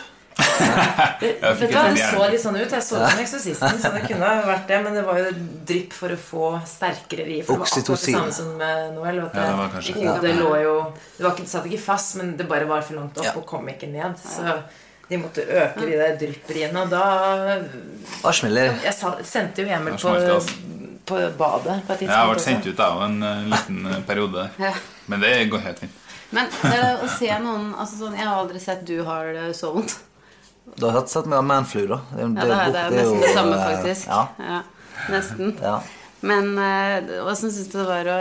[1.22, 2.72] Vet du hva, det så litt sånn ut.
[2.72, 4.78] Jeg så ut som Eksorsisten, så det kunne vært det.
[4.84, 5.32] Men det var jo
[5.68, 7.42] drypp for å få sterkere riv.
[7.46, 9.20] For det var akkurat det samme som med Noel.
[9.26, 10.76] At Ja, det lå jo
[11.18, 13.34] Det var ikke, satt ikke fast, men det bare var for langt opp Ja.
[13.36, 14.18] og kom ikke ned.
[14.22, 14.58] Så
[15.08, 16.82] de måtte øke de der drypperiene.
[16.82, 17.04] Og da.
[18.84, 18.94] Jeg
[19.24, 20.12] sendte jo Emil på,
[21.06, 24.48] på badet på et jeg har vært sendt ut av en eh, liten eh, periode.
[25.10, 25.98] Men det går helt fint.
[26.32, 29.50] Men det er å se noen altså sånn, Jeg har aldri sett du har det
[29.58, 29.98] så vondt.
[30.78, 31.98] Du har hørt sett meg av manflu, da.
[32.14, 34.06] Det, Ja, det det er nesten det samme, eh, faktisk.
[34.08, 34.62] Ja, Ja,
[35.10, 35.56] nesten.
[35.62, 35.80] ja.
[36.22, 38.20] Men eh, åssen syns du det var å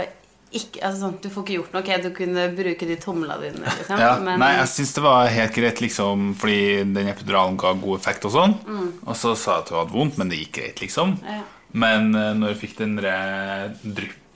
[0.51, 1.81] ikke altså sånn, Du får ikke gjort noe.
[1.81, 3.97] Okay, Du kunne bruke de tomla dine, liksom.
[3.99, 7.99] Ja, men nei, jeg syns det var helt greit, liksom, fordi den epiduralen ga god
[8.01, 8.57] effekt og sånn.
[9.05, 11.15] Og så sa jeg at hun hadde vondt, men det gikk greit, liksom.
[11.21, 11.25] Mm.
[11.37, 11.41] Ja.
[11.73, 12.97] Men eh, når jeg fikk den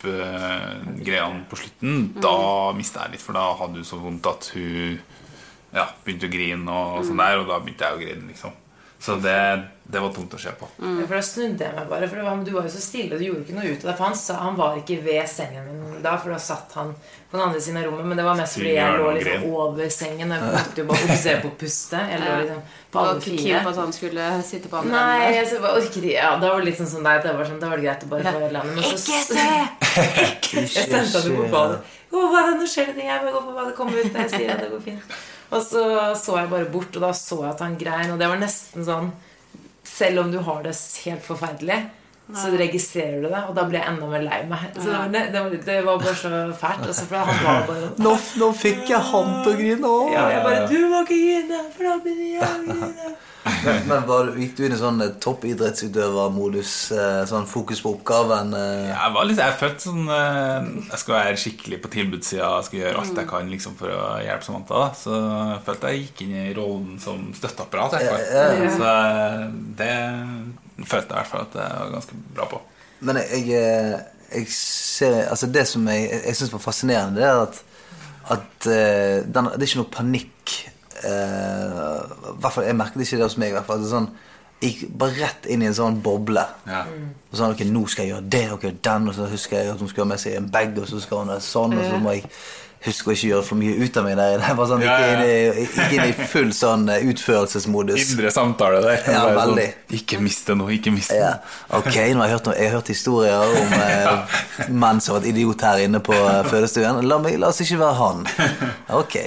[0.05, 2.21] drypp-greiene på slutten, Mm.
[2.21, 4.99] da mista jeg litt, for da hadde hun så vondt at hun
[5.75, 8.53] ja, begynte å grine og og sånn der, og da begynte jeg å grine, liksom.
[9.05, 9.37] Så det,
[9.83, 10.65] det var tungt å se på.
[10.79, 11.01] Mm.
[11.01, 12.07] Ja, For da snudde jeg meg bare.
[12.09, 13.95] For det var, du var jo så stille, du gjorde ikke noe ut av det.
[13.99, 16.93] For han, sa, han var ikke ved sengen min da, for da satt han
[17.31, 18.07] på den andre siden av rommet.
[18.09, 20.31] Men det var mest fordi jeg lå og liksom over sengen.
[20.31, 22.01] Og jeg måtte jo bare fokusere på å puste.
[22.11, 22.63] Jeg lå liksom
[22.95, 23.61] på Og alle ikke keen fire.
[23.65, 26.07] på at han skulle sitte på andre Nei, jeg så bare orker.
[26.15, 27.21] Ja, da var det litt sånn som deg.
[27.25, 28.75] Det var, sånn, det var det greit å bare få landet.
[28.79, 29.13] Men så
[30.55, 31.79] Jeg sendte han jo på badet.
[32.15, 32.59] Å, hva er det?
[32.61, 33.09] Nå skjer det ting.
[33.09, 33.77] Jeg må gå på badet.
[33.77, 34.05] Kom ut.
[34.05, 35.17] Jeg sier at det går fint.
[35.51, 35.83] Og så
[36.17, 38.11] så jeg bare bort, og da så jeg at han grein.
[38.15, 39.11] Og det var nesten sånn
[39.85, 40.73] Selv om du har det
[41.05, 41.75] helt forferdelig,
[42.33, 43.41] så registrerer du det.
[43.47, 44.63] Og da ble jeg enda mer lei meg.
[44.73, 46.87] Så det var, det var, det var bare så fælt.
[46.89, 50.09] Altså, for han var bare Nå, nå fikk jeg han til å grine òg.
[50.15, 53.13] ja, jeg bare Du må ikke grine, for da begynner jeg å grine.
[53.45, 56.71] Men, men var, gikk du inn i sånn eh, toppidrettsutøvermodus?
[56.97, 58.53] eh, Sånn fokus på oppgaven?
[58.57, 58.87] eh?
[58.89, 62.79] Jeg var litt, jeg følte sånn eh, Jeg skal være skikkelig på tilbudssida, jeg skal
[62.81, 64.81] gjøre alt jeg kan liksom, for å hjelpe Samantha.
[64.81, 64.89] da.
[64.97, 67.97] Så jeg følte jeg gikk inn i rollen som støtteapparat.
[67.99, 68.03] i.
[68.09, 68.73] Ja, ja.
[68.73, 68.89] Så
[69.77, 69.93] det
[70.85, 72.61] følte jeg i hvert fall at jeg var ganske bra på.
[73.05, 74.03] Men jeg, jeg,
[74.39, 77.61] jeg ser Altså det som jeg, jeg syns var fascinerende, det er at,
[78.39, 78.69] at
[79.29, 80.31] den, det er ikke noe panikk.
[81.03, 83.49] Eh, Jeg merket ikke det hos meg.
[83.49, 84.09] i hvert fall det er sånn,
[84.61, 86.45] Jeg gikk bare rett inn i en sånn boble.
[86.65, 86.85] Ja.
[87.31, 89.79] Og sånn, ok, nå skal jeg gjøre det og den, og så husker jeg at
[89.83, 91.99] hun skal ha med seg en bag, og så skal hun ha sånn, og så
[92.01, 92.23] må jeg
[92.85, 94.39] huske å ikke gjøre for mye ut av meg der.
[94.45, 98.11] Jeg var sånn, Ja, gikk inn i, gikk inn i full sånn eh, utførelsesmodus.
[98.13, 98.99] Indre samtale der.
[99.09, 99.67] Ja, Bare veldig.
[99.71, 101.17] Sånn, ikke mist det nå, ikke mist det.
[101.19, 101.31] Ja,
[101.79, 105.19] ok, nå har jeg hørt, noe, jeg har hørt historier om eh, menn som har
[105.23, 107.01] vært idiot her inne på eh, fødestuen.
[107.09, 108.23] La, meg, la oss ikke være han.
[109.01, 109.17] Ok.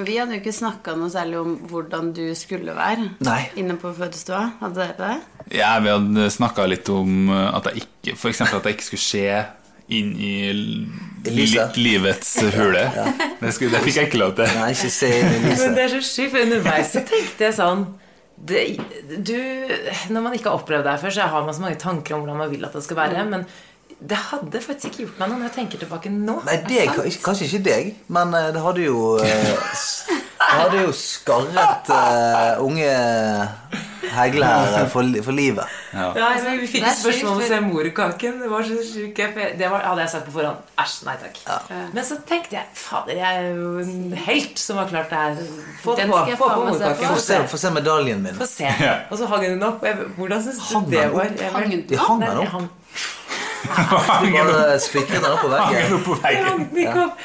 [0.00, 3.40] Men vi hadde jo ikke snakka noe særlig om hvordan du skulle være Nei.
[3.60, 4.46] inne på fødestua.
[4.62, 5.56] Hadde dere det?
[5.58, 8.86] Ja, vi hadde snakka litt om eh, at jeg ikke For eksempel at jeg ikke
[8.86, 9.26] skulle se
[9.92, 11.44] inn i li
[11.76, 12.86] livets hule.
[13.42, 14.48] Det, skulle, det fikk jeg ikke lov til.
[14.56, 17.58] Nei, ikke se inn i Men det er så sjukt, for underveis så tenkte jeg
[17.60, 17.84] sånn
[18.40, 18.62] det,
[19.20, 19.36] du,
[20.14, 22.24] Når man ikke har opplevd det her før, så har man så mange tanker om
[22.24, 23.28] hvordan man vil at det skal være.
[23.28, 23.44] Men
[24.00, 26.38] det hadde faktisk ikke gjort meg noe når jeg tenker tilbake nå.
[26.46, 26.86] Nei, det
[27.20, 32.88] kanskje ikke deg, men eh, det hadde jo Det hadde jo skarret uh, unge
[34.10, 35.68] Hegle her for, for livet.
[35.92, 36.08] Ja.
[36.16, 38.40] Ja, men vi fikk spørsmål om å se morkaken.
[38.42, 39.20] Det var så sjukt.
[39.60, 40.64] Det var, hadde jeg sagt på forhånd.
[40.82, 41.38] Æsj, nei takk.
[41.92, 45.38] Men så tenkte jeg fader, jeg er jo en helt som har klart det her.
[45.84, 47.06] Få Den på, få på morkaken.
[47.12, 48.34] Få se, se medaljen min.
[48.40, 48.66] Få se.
[48.80, 48.96] Ja.
[49.12, 49.86] Og så hang hun den opp.
[49.86, 51.30] Jeg, hvordan syns du Hang det den var?
[51.30, 51.40] opp?
[51.44, 52.78] Jeg, Hang De hang den opp.
[53.60, 55.92] Du bare spikret den opp på veggen.
[55.98, 56.66] opp på veggen.
[56.80, 57.18] Ja, opp.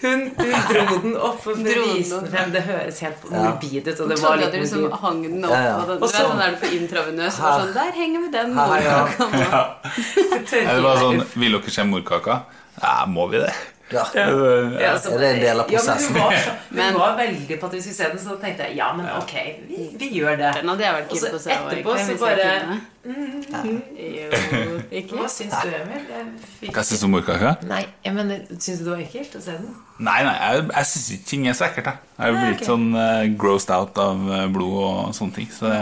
[0.00, 2.28] Hun, hun dro den opp og Dro den viste opp.
[2.30, 2.52] frem.
[2.54, 4.00] Det høres helt morbid ut.
[4.00, 5.76] Og det var litt liksom hang den opp Ja, ja.
[5.80, 5.98] på den.
[5.98, 7.40] Du Og vet så- den der du får intravenøs.
[7.40, 8.54] Og Sånn, der henger vi den.
[8.54, 9.40] Morkaka nå.
[9.40, 9.62] Ja,
[10.76, 12.42] det var sånn Vil dere se morkaka?
[12.82, 13.52] Ja, må vi det?
[13.92, 14.02] Ja.
[14.14, 16.12] Ja, så- Er det en del av Ja, prosessen?
[16.12, 18.28] men hun var, så, hun Men- var veldig på at vi skulle se den, så
[18.34, 19.34] da tenkte jeg ja, men ok,
[19.68, 20.50] vi, vi gjør det.
[20.60, 21.50] Den hadde jeg vært keen på å se.
[21.50, 23.82] etterpå så bare- mm.
[23.96, 25.14] Jo, ikke?
[25.20, 26.72] Hva syns du, Emil?
[26.74, 27.52] Hva syns du om morkaka?
[27.68, 29.68] Nei, jeg mener, Syns du det var ekkelt å se den?
[29.98, 31.92] Nei, nei, jeg, jeg syns ikke ting er så ekkelt.
[32.18, 35.48] Jeg er jo blitt sånn uh, grossed out av eh, blod og sånne ting.
[35.54, 35.80] Så det,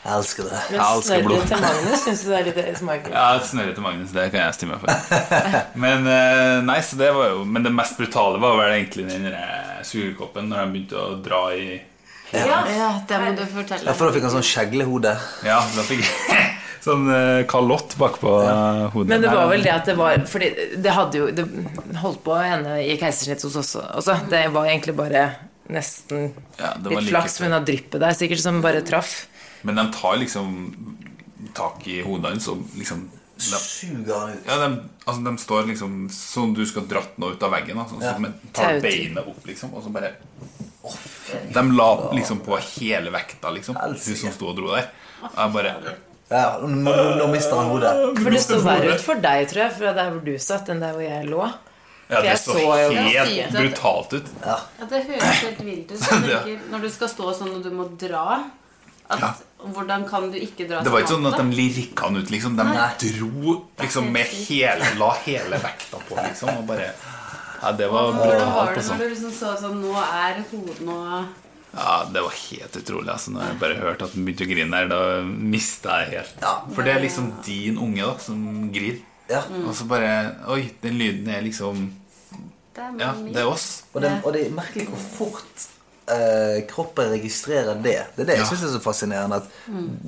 [0.00, 0.58] Jeg elsker det.
[0.72, 3.12] Men snørret til Magnus syns du det er litt smakelig?
[3.12, 4.92] ja, snørret til Magnus, det kan jeg stemme for.
[5.84, 9.28] Men eh, nei, så det var jo Men det mest brutale var vel egentlig den
[9.28, 11.66] eh, sugekoppen når de begynte å dra i
[12.32, 12.62] Ja.
[12.70, 13.90] Ja, det må du fortelle.
[13.90, 15.12] Ja, for da fikk han sånn skjeglehode.
[15.44, 16.40] Ja, da fikk jeg
[16.86, 18.56] sånn eh, kalott bakpå ja.
[18.94, 19.12] hodet.
[19.12, 20.48] Men det var vel det at det var Fordi
[20.80, 21.44] det hadde jo Det
[22.00, 24.16] holdt på å ende i keisersnitt hos oss også.
[24.32, 25.28] Det var egentlig bare
[25.70, 29.26] nesten Ja, var litt like flaks med noe dryppet der, sikkert, som bare traff.
[29.62, 30.52] Men de tar liksom
[31.54, 33.08] tak i hodet hans og liksom
[33.40, 34.44] de, Suger han ut.
[34.46, 34.66] ja, de,
[35.06, 37.80] altså, de står liksom sånn du skal dratt noe ut av veggen.
[37.88, 38.12] Sånn, Ja.
[38.12, 40.12] så de tar beinet opp, liksom, og så bare
[41.54, 43.76] De la liksom på hele vekta, liksom.
[43.80, 44.90] Hun som sto og dro der.
[45.22, 45.96] Og jeg bare
[46.30, 47.90] Ja, nå, nå, mister han hodet.
[48.20, 50.80] For det står verre ut for deg, tror jeg, fra der hvor du satt, enn
[50.80, 51.42] der hvor jeg lå.
[52.10, 54.30] Ja, det så så helt brutalt ut.
[54.44, 54.56] Ja,
[54.90, 56.00] det høres helt vilt ut.
[56.72, 58.44] Når du skal stå sånn og du må dra
[59.10, 59.30] at, Ja.
[59.60, 62.54] Hvordan kan du ikke dra Det var ikke sånn at de lirka han ut, liksom.
[62.56, 66.48] De dro liksom med hele La hele vekta på, liksom.
[66.62, 66.86] Og bare
[67.60, 68.94] Ja, det var Hvordan var det altså.
[68.94, 70.96] når du liksom så sånn Nå er hodet nå
[71.74, 73.10] Ja, det var helt utrolig.
[73.12, 76.40] Altså, når jeg bare hørte at han begynte å grine der, da mista jeg helt
[76.42, 76.54] Ja.
[76.74, 79.02] For det er liksom din unge da som grir.
[79.28, 79.42] Ja.
[79.66, 81.90] Og så bare Oi, den lyden er liksom
[82.74, 83.82] Det er Ja, det er oss.
[83.92, 85.68] Og det, og det er merkelig hvor fort
[86.08, 88.06] eh, kroppen registrerer det.
[88.16, 88.44] Det er det jeg Ja.
[88.48, 89.36] synes er så fascinerende.
[89.36, 89.42] At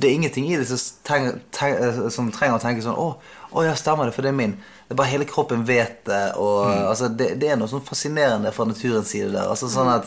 [0.00, 3.16] Det er ingenting i det som, trenger, tre- eh, som trenger å tenke sånn Å,
[3.52, 4.52] å ja, stemmer det, for det er min.
[4.88, 6.33] Det er bare hele kroppen vet det.
[6.37, 9.48] Og altså, det, det er noe sånn fascinerende fra naturens side der.
[9.48, 10.07] Altså sånn at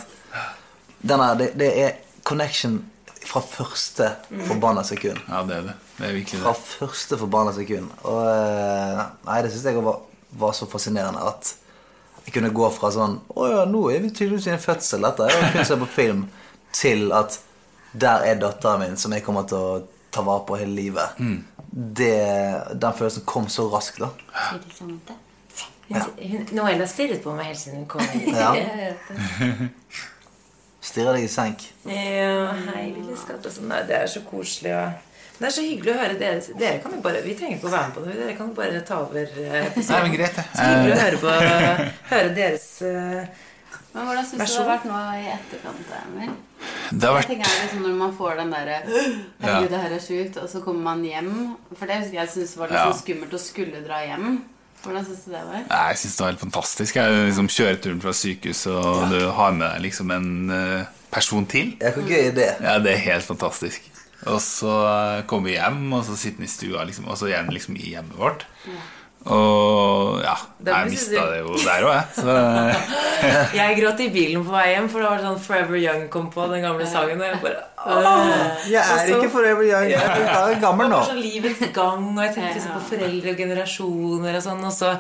[1.05, 1.93] denne, det, det er
[2.23, 2.79] connection
[3.25, 4.11] fra første
[4.47, 5.17] forbanna sekund.
[5.29, 5.73] Ja, det er det.
[5.97, 7.89] Det er virkelig Fra første forbanna sekund.
[8.03, 9.99] Og eh, Nei, det syns jeg var,
[10.37, 11.53] var så fascinerende at
[12.25, 15.27] jeg kunne gå fra sånn Å ja, nå er vi tydeligvis i en fødsel, dette
[15.29, 16.23] er kun se på film,
[16.75, 17.37] til at
[17.95, 21.21] der er datteren min, som jeg kommer til å ta vare på hele livet.
[21.71, 22.17] Det,
[22.73, 24.09] den følelsen kom så raskt, da.
[25.87, 28.35] Hun, hun, Noelle stirret på meg helt siden hun kom inn.
[28.41, 28.51] Ja.
[30.85, 31.63] Stirrer deg i senk.
[31.89, 33.45] Ja, hei, lille skatt.
[33.49, 33.71] sånn.
[33.87, 34.75] Det er så koselig.
[34.77, 35.14] Og...
[35.39, 36.39] Det er så hyggelig å høre dere.
[36.59, 38.13] Dere kan jo bare, Vi trenger ikke å være med på det.
[38.21, 40.37] Dere kan jo bare ta over eh, Nei, men greit.
[40.55, 41.33] Så hyggelig å Eh, høre, på,
[42.13, 43.43] høre deres eh,
[43.95, 45.91] Men hvordan syns du det har vært nå i etterkant?
[45.99, 46.31] Emil?
[46.91, 50.03] Det har Jeg vært tenker liksom Når man får den derre Herregud, det her er
[50.07, 51.31] sjukt, og så kommer man hjem
[51.75, 52.85] For det jeg syns var litt Ja.
[52.91, 54.37] sånn skummelt å skulle dra hjem.
[54.85, 55.63] Hvordan syns du det var?
[55.67, 56.95] Nei, Jeg syns det var helt fantastisk.
[57.01, 61.71] Jeg liksom Kjøreturen fra sykehuset, og du har med deg liksom en eh, person til.
[61.81, 62.49] Ja, hvor gøy er det?
[62.61, 63.87] Ja, det er helt fantastisk.
[64.31, 67.29] Og så eh, kommer vi hjem, og så sitter vi i stua, liksom, og så
[67.29, 68.45] er han liksom i hjemmet vårt.
[69.25, 70.35] Og ja,
[70.67, 72.05] jeg mista det jo der òg, jeg.
[72.19, 72.35] Så
[73.57, 76.45] Jeg gråt i bilen på vei hjem, for det var sånn Forever Young kom på,
[76.51, 77.21] den gamle sangen.
[77.21, 78.29] Og jeg bare åh.
[78.69, 79.87] Jeg er ikke forever young.
[79.89, 80.99] Jeg er gammel Det nå.
[80.99, 84.61] var sånn livets gang, og jeg tenkte liksom på foreldre og generasjoner og sånn.
[84.69, 84.91] Og så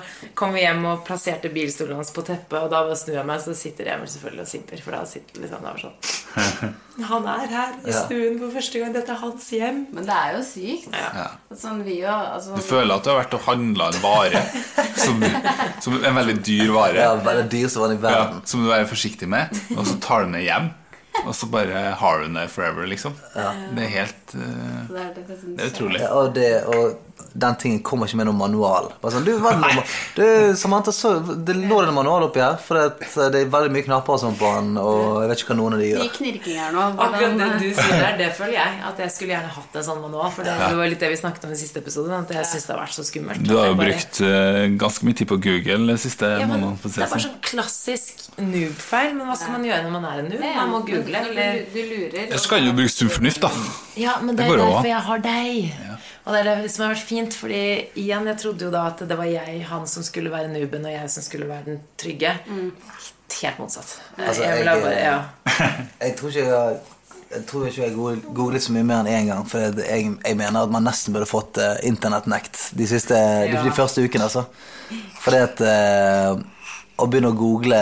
[0.41, 3.43] kom vi hjem og plasserte bilstolen hans på teppet, og da bare snur jeg meg,
[3.45, 4.83] så sitter Emil selvfølgelig og simper.
[4.87, 6.73] For da sitter liksom, der sånn
[7.11, 8.93] Han er her i stuen for første gang.
[8.95, 9.81] Dette er hans hjem.
[9.93, 10.93] Men det er jo sykt.
[10.95, 11.25] ja.
[11.55, 14.14] Sånn vi jo altså, Du føler at du har vært og handla en vare
[14.95, 15.23] som,
[15.83, 16.97] som en veldig dyr vare.
[17.03, 20.23] Ja, bare dyr som var i Ja, som du er forsiktig med, og så tar
[20.23, 20.71] du den med hjem.
[21.25, 23.15] Og så bare har hun det forever, liksom.
[23.33, 24.43] Det er helt uh,
[24.91, 26.01] Det er, det, Det er utrolig.
[26.03, 26.97] Ja, og, det, og
[27.35, 28.89] den tingen kommer ikke med noen manual.
[29.01, 29.83] Bare sånn, du, noe-
[30.15, 30.23] du,
[30.59, 34.15] Samantha, så, det lå en manual oppi her, for det, det er veldig mye knapper
[34.15, 36.11] og sånn på den, og jeg vet ikke hva noen av de gjør.
[36.19, 36.85] knirking her nå.
[37.05, 38.77] Akkurat det du sier der, det føler jeg.
[38.91, 40.31] At jeg skulle gjerne hatt en sånn manual.
[40.35, 42.11] For det, det var litt det vi snakket om i siste episode.
[42.21, 43.43] At jeg syns det har vært så skummelt.
[43.47, 46.79] Du har jo bare- brukt uh, ganske mye tid på Google de siste ja, månedene.
[46.83, 47.35] Det er bare sånn.
[47.35, 49.13] sånn klassisk noob-feil.
[49.15, 50.45] Men hva skal man gjøre når man er en noob?
[50.55, 51.19] Man må google.
[51.19, 52.17] Jeg Eller du lurer.
[52.27, 53.51] Ellers kan du bruke sunn fornuft, da.
[53.99, 55.75] Ja, men Det det er derfor jeg har deg.
[56.25, 57.61] Og det er det som har vært fint, fordi
[58.01, 60.91] igjen, jeg trodde jo da at det var jeg, han som skulle være nooben, og
[60.95, 62.31] jeg som skulle være den trygge.
[63.41, 63.97] Helt motsatt.
[64.17, 65.23] Altså, jeg jeg- bare, ja.
[66.05, 66.75] Jeg tror ikke jeg har
[67.35, 67.93] jeg tror ikke jeg
[68.33, 69.47] googlet så mye mer enn én gang.
[69.49, 73.63] For jeg, jeg mener at man nesten burde fått uh, internettnekt de, siste, Ja.
[73.65, 74.23] de første ukene.
[74.29, 74.45] Altså.
[75.19, 76.39] Fordi at uh,
[76.95, 77.81] Å begynne å google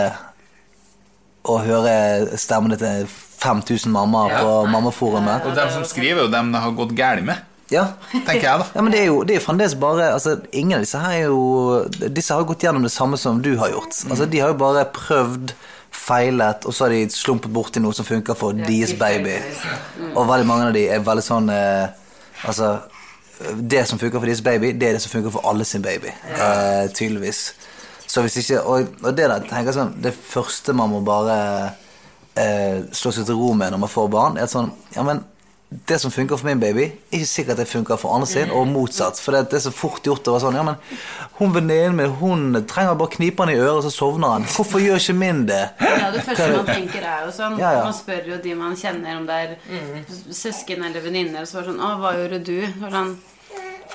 [1.44, 3.06] og høre stemmene til
[3.44, 4.38] 5000 mammaer Ja.
[4.42, 7.36] på mammaforumet Og dem som skriver, er jo dem det har gått galt med,
[7.72, 8.66] Ja, tenker jeg, da.
[8.74, 11.22] Ja, men det er jo, det er fremdeles bare altså, Ingen av disse her er
[11.28, 13.96] jo Disse har gått gjennom det samme som du har gjort.
[14.10, 15.52] Altså, De har jo bare prøvd,
[15.94, 19.36] feilet, og så har de slumpet borti noe som funker for deres baby.
[20.14, 21.88] Og veldig mange av de er veldig sånn eh,
[22.44, 22.74] Altså
[23.56, 26.12] Det som funker for deres baby, det er det som funker for alle sin baby.
[26.36, 27.54] Eh, tydeligvis.
[28.14, 31.36] Så hvis ikke Og, og det der tenker jeg sånn Det første man må bare
[32.38, 35.24] eh, slå seg til ro med når man får barn, er at sånn Ja, men
[35.88, 38.68] det som funker for min baby, er ikke sikkert det funker for andre sin, og
[38.70, 39.18] motsatt.
[39.18, 40.76] For det er så fort gjort å være sånn Ja, men
[41.40, 44.46] hun venninnen min, hun trenger bare knipe han i øret, og så sovner han.
[44.54, 45.58] Hvorfor gjør ikke min det?
[45.82, 47.82] Ja, det første er man tenker, er jo sånn Ja, ja.
[47.88, 49.56] Man spør jo de man kjenner, om det er
[50.44, 52.54] søsken eller venninner, og så var det sånn Å, hva gjorde du?
[52.84, 53.12] Og sånn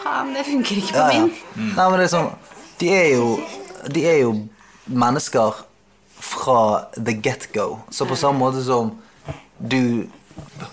[0.02, 1.24] Faen, det funker ikke på Ja, ja.
[1.30, 1.72] min.
[1.80, 2.30] Nei, men det er sånn
[2.84, 3.30] De er jo,
[3.88, 4.34] de er jo
[4.90, 5.64] mennesker
[6.20, 7.80] fra the get-go.
[7.90, 8.92] Så på samme måte som
[9.60, 10.08] du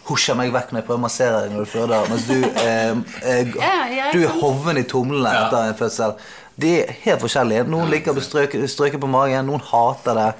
[0.06, 2.96] husjer meg vekk når jeg prøver å massere deg når du føder, mens du, eh,
[3.26, 6.16] eh, du er hoven i tomlene etter en fødsel.
[6.56, 7.66] De er helt forskjellige.
[7.68, 10.30] Noen liker å bli strøket- på magen, noen hater det.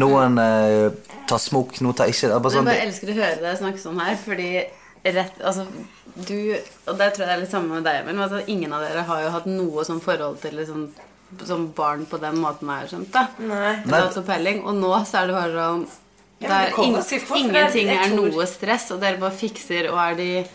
[0.00, 0.90] Noen eh,
[1.28, 2.42] tar smokk, noen tar ikke det.
[2.42, 4.50] Bare sånn, Jeg sånn, bare elsker å høre deg snakke sånn her, fordi
[5.04, 5.66] rett Altså,
[6.14, 6.56] du
[6.86, 9.06] Og det tror jeg det er litt samme med deg, men altså, ingen av dere
[9.06, 10.88] har jo hatt noe sånn forhold til liksom,
[11.46, 13.26] som barn på den måten jeg har skjønt det.
[13.48, 13.74] Nei.
[14.26, 14.62] Peiling.
[14.64, 15.84] Og nå så er det bare sånn
[16.40, 20.46] Ja, det er- Ingenting er noe stress, og dere bare fikser og er de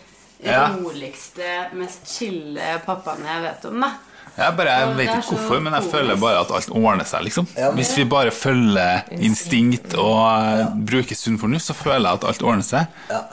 [0.42, 0.68] Ja.
[0.68, 3.92] roligste, mest chille pappaene jeg vet om, da.
[4.36, 7.46] Jeg, bare, jeg vet ikke hvorfor, men jeg føler bare at alt ordner seg, liksom.
[7.78, 10.18] Hvis vi bare følger instinkt og
[10.60, 12.86] eh, bruker sunn fornuft, så føler jeg at alt ordner seg.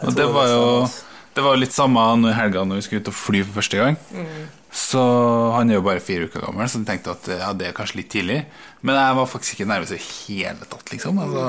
[0.03, 1.03] Og det var jo altså.
[1.35, 3.77] det var litt samme nå i helga når vi skulle ut og fly for første
[3.81, 3.97] gang.
[4.73, 5.01] Så
[5.53, 7.99] han er jo bare fire uker gammel, så jeg tenkte at ja, det er kanskje
[8.01, 8.39] litt tidlig.
[8.81, 11.19] Men jeg var faktisk ikke nervøs i det hele tatt, liksom.
[11.21, 11.45] Altså,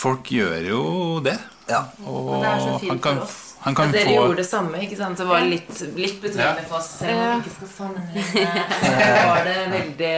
[0.00, 0.80] folk gjør jo
[1.24, 1.36] det.
[1.70, 1.84] ja.
[2.06, 3.38] Og Men det er så fint han kan, for oss.
[3.62, 5.18] han Ja, dere få gjorde det samme, ikke sant?
[5.20, 6.68] Det var litt, litt betryggende Ja.
[6.70, 6.88] for oss.
[6.98, 8.64] Selv om vi ikke skal sammenligne.
[8.82, 10.12] Så var det veldig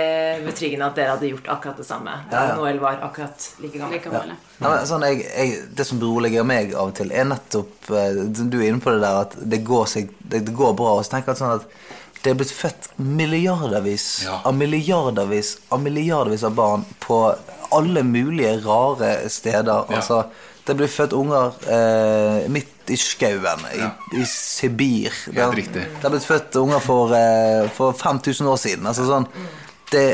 [0.47, 2.17] betryggende at dere hadde gjort akkurat det samme.
[2.31, 2.57] Da Ja, ja.
[2.63, 4.33] Noel var akkurat like gammel.
[4.33, 4.37] Ja.
[4.63, 8.57] Men sånn, jeg, jeg, det som beroliger meg av og til, er nettopp eh, Du
[8.63, 10.97] er inne på det der at det går, seg, det, det går bra.
[10.97, 11.67] Og så tenker jeg at sånn at
[12.23, 14.41] det er blitt født milliardervis Ja.
[14.47, 17.19] av milliardervis av milliardervis av barn på
[17.73, 19.87] alle mulige rare steder.
[19.91, 19.97] Ja.
[19.97, 20.25] Altså,
[20.67, 23.91] det blir født unger eh, midt i skauen, i, Ja.
[24.15, 25.11] i Sibir.
[25.27, 28.87] Det, er, det er blitt født unger for, eh, for 5000 år siden.
[28.87, 29.27] Altså sånn
[29.91, 30.07] det,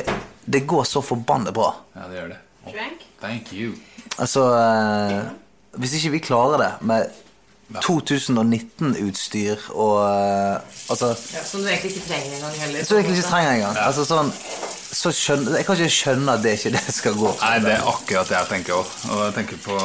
[0.49, 1.75] det går så forbannet bra.
[1.95, 2.39] Ja, det gjør det.
[2.69, 2.73] Oh,
[3.21, 3.73] Thank you.
[4.19, 5.23] Altså eh,
[5.81, 7.11] Hvis ikke vi klarer det med
[7.75, 12.85] 2019-utstyr og eh, Altså Ja, som du egentlig ikke trenger engang heller.
[12.85, 13.77] Så du egentlig ikke trenger engang.
[13.85, 14.33] Altså sånn
[14.89, 17.33] så skjønner, Jeg kan ikke skjønne at det ikke det skal gå.
[17.43, 18.95] Nei, det er akkurat det jeg tenker òg.
[19.13, 19.77] Og jeg tenker på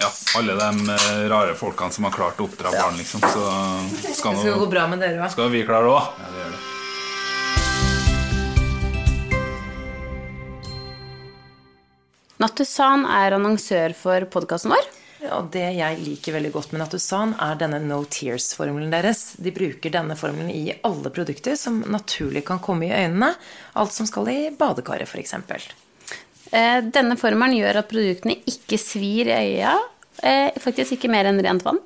[0.00, 0.08] ja,
[0.40, 3.20] alle de eh, rare folkene som har klart å oppdra barn, liksom.
[3.20, 3.42] Så
[4.16, 5.34] skal, Det skal gå bra med dere òg.
[5.36, 6.22] skal vi klare det òg.
[6.24, 6.60] Ja, det gjør det.
[12.42, 14.88] Nattusan er annonsør for podkasten vår.
[15.30, 19.36] Og det jeg liker veldig godt med Natusan, er denne no tears-formelen deres.
[19.38, 23.28] De bruker denne formelen i alle produkter som naturlig kan komme i øynene.
[23.78, 25.36] Alt som skal i badekaret, f.eks.
[26.52, 29.76] Eh, Denne formelen gjør at produktene ikke svir i øya.
[30.22, 31.78] eh, Faktisk ikke mer enn rent vann.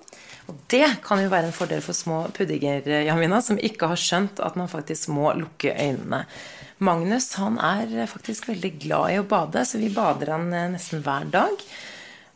[0.47, 4.41] Og det kan jo være en fordel for små puddinger, Jamina, som ikke har skjønt
[4.41, 6.25] at man faktisk må lukke øynene.
[6.79, 11.03] Magnus han er faktisk veldig glad i å bade, så vi bader han eh, nesten
[11.05, 11.67] hver dag.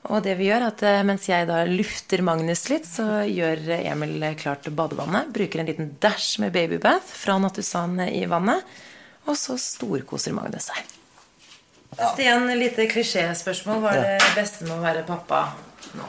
[0.09, 3.67] Og det vi gjør, er at eh, mens jeg da lufter Magnus litt, så gjør
[3.83, 5.29] Emil klart badevannet.
[5.35, 8.65] Bruker en liten dash med babybath fra Nattusan i vannet.
[9.29, 10.97] Og så storkoser Magnus seg.
[11.91, 13.83] Stian, lite klisjéspørsmål.
[13.83, 15.45] Hva er det beste med å være pappa
[15.99, 16.09] nå?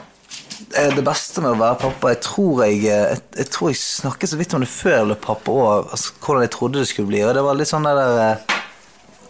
[0.78, 3.80] Eh, Det beste med å være pappa Jeg tror jeg, eh, jeg, jeg, tror jeg
[3.82, 5.90] snakket så vidt om det før jeg ble pappa òg.
[5.92, 7.24] Altså, hvordan jeg trodde det skulle bli.
[7.26, 8.00] Og det var litt sånn der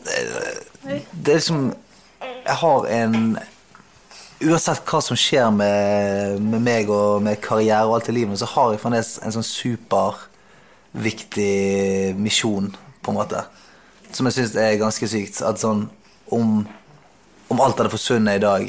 [0.03, 1.72] Det, det er liksom
[2.20, 3.18] Jeg har en
[4.43, 8.47] Uansett hva som skjer med, med meg og med karriere og alt i livet, så
[8.55, 13.40] har jeg fremdeles en sånn superviktig misjon, på en måte.
[14.12, 15.36] Som jeg syns er ganske sykt.
[15.47, 15.80] At sånn
[16.34, 16.47] om,
[17.53, 18.62] om alt hadde forsvunnet i dag,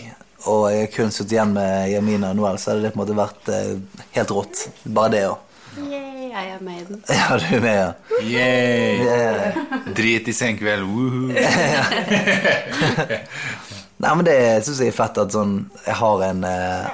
[0.51, 3.17] og jeg kun sittet igjen med Jamina og Noel, så hadde det på en måte
[3.17, 3.73] vært eh,
[4.17, 4.55] helt rått.
[4.83, 5.37] Bare det òg.
[5.73, 6.99] Yay, jeg er med i den.
[7.17, 7.91] Ja, du er med, ja.
[8.21, 9.57] Yeah.
[9.97, 10.83] Drit i senkveld.
[10.85, 11.33] Woohoo.
[14.03, 15.53] Nei, men det syns jeg er fett at sånn
[15.85, 16.87] Jeg har en eh,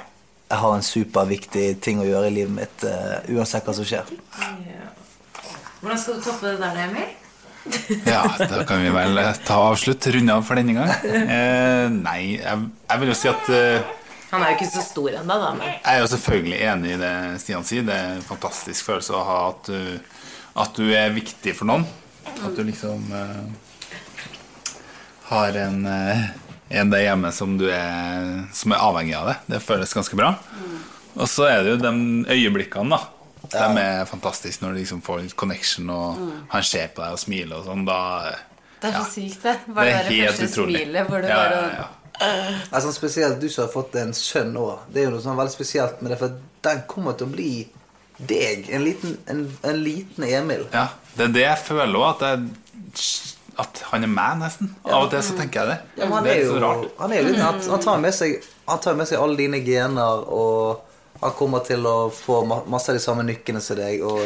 [0.51, 4.12] Jeg har en superviktig ting å gjøre i livet mitt eh, uansett hva som skjer.
[5.80, 7.16] Hvordan skal du toppe det der, Emil?
[8.07, 10.07] Ja, da kan vi vel ta avslutt.
[10.16, 10.91] Runde av for denne gang.
[11.05, 13.95] Eh, nei, jeg, jeg vil jo si at eh,
[14.32, 15.51] Han er jo ikke så stor ennå, da.
[15.57, 17.86] Men Jeg er jo selvfølgelig enig i det Stian sier.
[17.88, 20.20] Det er en fantastisk følelse å ha at du,
[20.66, 21.86] at du er viktig for noen.
[22.30, 23.41] At du liksom eh,
[25.32, 26.28] har en, eh,
[26.70, 29.38] en der hjemme som, du er, som er avhengig av det.
[29.55, 30.36] Det føles ganske bra.
[31.15, 31.93] Og så er det jo de
[32.30, 32.99] øyeblikkene, da.
[33.49, 36.20] De er fantastiske når du liksom får litt connection, og
[36.51, 37.86] han ser på deg og smiler og sånn.
[37.88, 37.99] Da
[38.82, 38.99] Det er Ja.
[39.03, 39.55] så sykt, det.
[39.65, 40.84] Det Bare er det første utrolig.
[40.84, 41.88] smilet hvor du Ja, bare ja, ja.
[42.72, 44.80] Altså, spesielt du som har fått en sønn òg.
[44.93, 47.67] Det er jo noe sånn veldig spesielt med det, for den kommer til å bli
[48.20, 48.70] deg.
[48.70, 50.65] En liten, en, en liten Emil.
[50.74, 52.09] Ja, det er det jeg føler òg.
[52.22, 54.72] At, jeg- at han er meg, nesten.
[54.88, 55.78] Av og til så tenker jeg det.
[56.01, 58.84] Ja, han det er jo han, er jo litt, han, han, tar med seg, han
[58.84, 60.88] tar med seg alle dine gener, og
[61.22, 64.01] han kommer til å få masse av de samme nykkene som deg.
[64.07, 64.22] Og,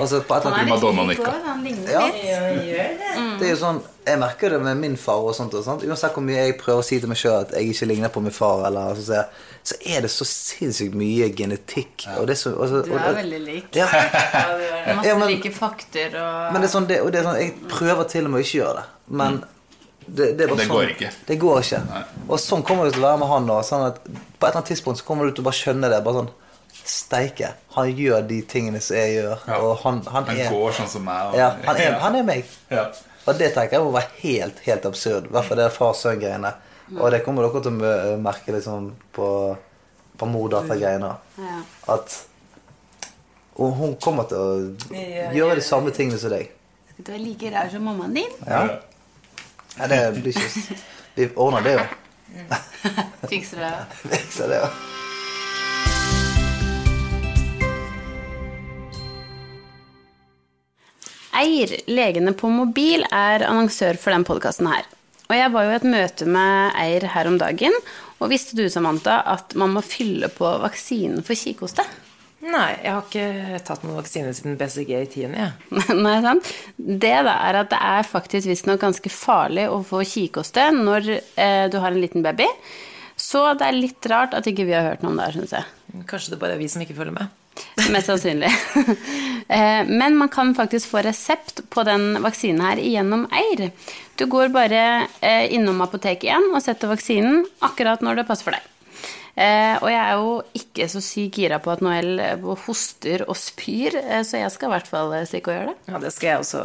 [0.00, 1.40] altså, på et eller Han er annet, litt Madonna-nykker.
[1.46, 2.06] Han ligner Ja.
[2.06, 3.38] litt.
[3.40, 5.20] det er jo sånn, Jeg merker det med min far.
[5.20, 5.82] og sånt, og sånt.
[5.84, 8.22] Uansett hvor mye jeg prøver å si til meg sjøl at jeg ikke ligner på
[8.24, 9.24] min far, eller, så, så,
[9.62, 12.06] så er det så sinnssykt mye genetikk.
[12.18, 13.68] Og det er så, og, Du og, er veldig lik.
[13.76, 13.86] ja,
[14.96, 17.38] Masse Ja, men- like fakter og Men det er sånn, det, og det er sånn,
[17.38, 18.84] jeg prøver til og med å ikke gjøre det.
[19.20, 19.44] Men
[20.16, 21.10] det, det er bare Det sånn, går ikke.
[21.28, 21.80] Det går ikke.
[22.28, 23.58] Og sånn kommer det til å være med han nå.
[23.66, 26.00] Sånn at på et eller annet tidspunkt så kommer du til å bare skjønne det.
[26.06, 26.30] Bare sånn
[26.90, 27.52] Steike.
[27.76, 29.42] Han gjør de tingene som jeg gjør.
[29.46, 29.58] Ja.
[29.62, 31.28] Og han, han, Han er går sånn som meg.
[31.30, 32.44] og- ja, han, er, han er meg.
[32.70, 32.86] Ja.
[33.26, 35.26] Og det tenker jeg må være helt helt absurd.
[35.28, 36.52] I hvert fall det far-sønn-greiene.
[36.98, 39.26] Og det kommer dere til å merke liksom på,
[40.18, 41.12] på mor-datter-greiene.
[41.86, 42.16] At
[43.60, 46.48] og hun kommer til å gjøre de samme tingene som deg.
[47.04, 48.30] Du er like rar som mammaen din.
[48.48, 48.78] Ja.
[49.80, 50.74] Nei, det blir ikke
[51.14, 51.84] Vi ordner det, jo.
[53.30, 54.18] Fikser det.
[54.30, 54.68] Så det, ja.
[61.40, 64.84] Eir, legene på mobil, er annonsør for den podkasten her.
[65.30, 67.72] Og jeg var jo i et møte med Eir her om dagen,
[68.20, 71.86] og visste du, Samantha, at man må fylle på vaksinen for kikhoste?
[72.40, 75.82] Nei, jeg har ikke tatt noen vaksine siden BCG i tiende, jeg.
[76.04, 76.46] Nei, sant?
[76.78, 81.66] Det da er at det er faktisk visstnok ganske farlig å få kikhoste når eh,
[81.68, 82.46] du har en liten baby.
[83.20, 85.52] Så det er litt rart at ikke vi har hørt noe om det her, syns
[85.58, 86.04] jeg.
[86.08, 87.36] Kanskje det bare er vi som ikke følger med.
[87.92, 88.52] Mest sannsynlig.
[89.50, 93.72] Eh, Men man kan faktisk få resept på den vaksinen her gjennom Eir.
[94.14, 98.54] Du går bare eh, innom apoteket igjen og setter vaksinen akkurat når det passer for
[98.54, 98.68] deg.
[99.36, 103.36] Eh, Og jeg er jo ikke så sykt gira på at Noel eh, hoster og
[103.38, 105.92] spyr, eh, så jeg skal i hvert fall stikke og gjøre det.
[105.92, 106.64] Ja, det skal jeg også.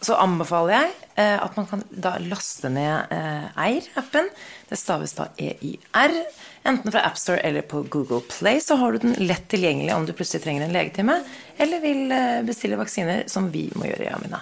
[0.00, 3.10] Så anbefaler jeg at man kan da laste ned
[3.60, 4.30] Eir-appen.
[4.70, 6.14] Det staves da EIR.
[6.64, 10.14] Enten fra AppStore eller på Google Play, så har du den lett tilgjengelig om du
[10.16, 11.18] plutselig trenger en legetime,
[11.60, 12.16] eller vil
[12.48, 14.40] bestille vaksiner, som vi må gjøre, Jamina.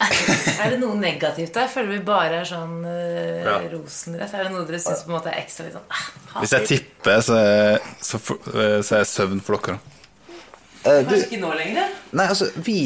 [0.60, 1.68] Er det noe negativt der?
[1.70, 3.58] Føler vi bare er sånn uh, Ja.
[3.72, 4.32] rosenrett?
[4.34, 6.68] Er det noe dere syns på en måte er ekstra litt sånn ah, Hvis jeg
[6.70, 8.20] tipper, så er, så,
[8.54, 9.78] eh, så er søvn for dere.
[10.80, 11.94] Eh, du, Kanskje ikke nå lenger?
[12.16, 12.78] nei, altså, vi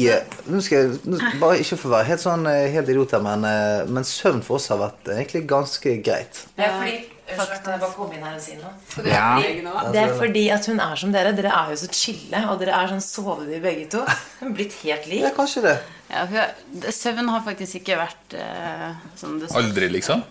[0.51, 3.47] Nå skal jeg nå, Bare ikke for å være helt sånn helt idiot her, men,
[3.95, 6.43] men søvn for oss har vært egentlig ganske greit.
[6.59, 7.65] Er fordi Faktisk.
[7.71, 8.71] jeg bare komme inn her og si noe?
[9.07, 9.39] Ja.
[9.93, 11.31] Det er fordi at hun er som dere.
[11.37, 14.03] Dere er jo så chille, og dere er sånn sovedyr begge to.
[14.39, 15.23] Hun er blitt helt lik.
[15.23, 15.75] Ja, kanskje det.
[16.15, 16.47] Ja,
[16.95, 20.23] søvn har faktisk ikke vært eh, sånn det Aldri, liksom?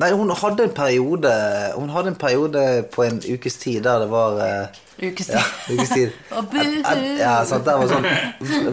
[0.00, 1.30] Nei, hun hadde en periode
[1.76, 2.62] Hun hadde en periode
[2.92, 5.34] på en ukes tid der det var eh, Ukestid.
[5.38, 6.12] Ja, ukes tid.
[6.36, 6.76] Og buhu.
[6.84, 8.06] At- at- Ja, sant, der var sånn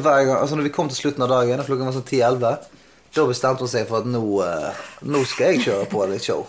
[0.03, 2.67] hver gang, altså Når vi kom til slutten av dagen, klokken var sånn 10-11,
[3.15, 6.43] da bestemte hun seg for at nå, eh, nå skal jeg kjøre på litt show.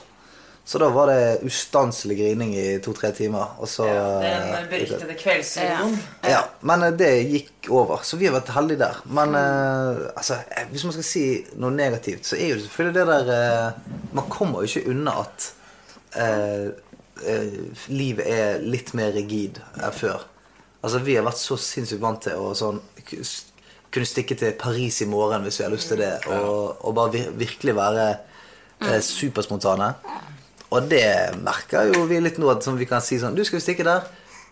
[0.71, 3.57] Så da var det ustanselig grining i to-tre timer.
[3.59, 5.97] Og så Den eh, beryktede kveldsuroen.
[6.23, 8.05] ja, men eh, det gikk over.
[8.07, 9.01] Så vi har vært heldige der.
[9.11, 10.39] Men eh, altså,
[10.71, 11.25] hvis man skal si
[11.59, 13.75] noe negativt, så er jo det selvfølgelig det der
[14.15, 15.51] Man kommer jo ikke unna at
[16.15, 16.71] eh,
[17.27, 17.61] eh,
[17.91, 20.23] livet er litt mer rigid enn før.
[20.85, 22.79] Altså, vi har vært så sinnssykt vant til å sånn
[23.11, 27.17] kunne stikke til Paris i morgen hvis vi har lyst til det, og, og bare
[27.19, 28.13] vir virkelig være
[29.03, 29.97] superspontane.
[30.71, 31.07] Og det
[31.43, 33.87] merker jo vi litt nå, at sånn, vi kan si sånn Du, skal vi stikke
[33.87, 34.07] der?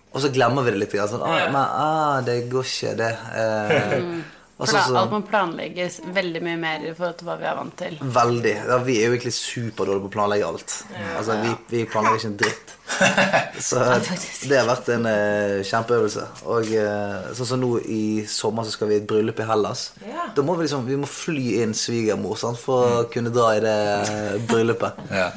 [0.08, 0.96] Og så glemmer vi det litt.
[1.10, 3.10] Sånn, ah, men ah, det går ikke, det.
[3.36, 3.92] Eh,
[4.58, 7.58] og For da, alt må planlegges veldig mye mer i forhold til hva vi er
[7.58, 7.98] vant til.
[8.16, 8.54] Veldig.
[8.70, 10.78] Ja, vi er jo egentlig superdårlige på å planlegge alt.
[11.12, 12.74] Altså, vi, vi planlegger ikke en dritt.
[13.68, 13.82] Så
[14.48, 16.24] det har vært en eh, kjempeøvelse.
[16.48, 18.02] Og eh, sånn som nå i
[18.32, 19.90] sommer så skal vi i et bryllup i Hellas.
[20.08, 20.30] Ja.
[20.34, 23.62] Da må vi liksom Vi må fly inn svigermor sant, for å kunne dra i
[23.62, 25.04] det eh, bryllupet.
[25.12, 25.28] Ja.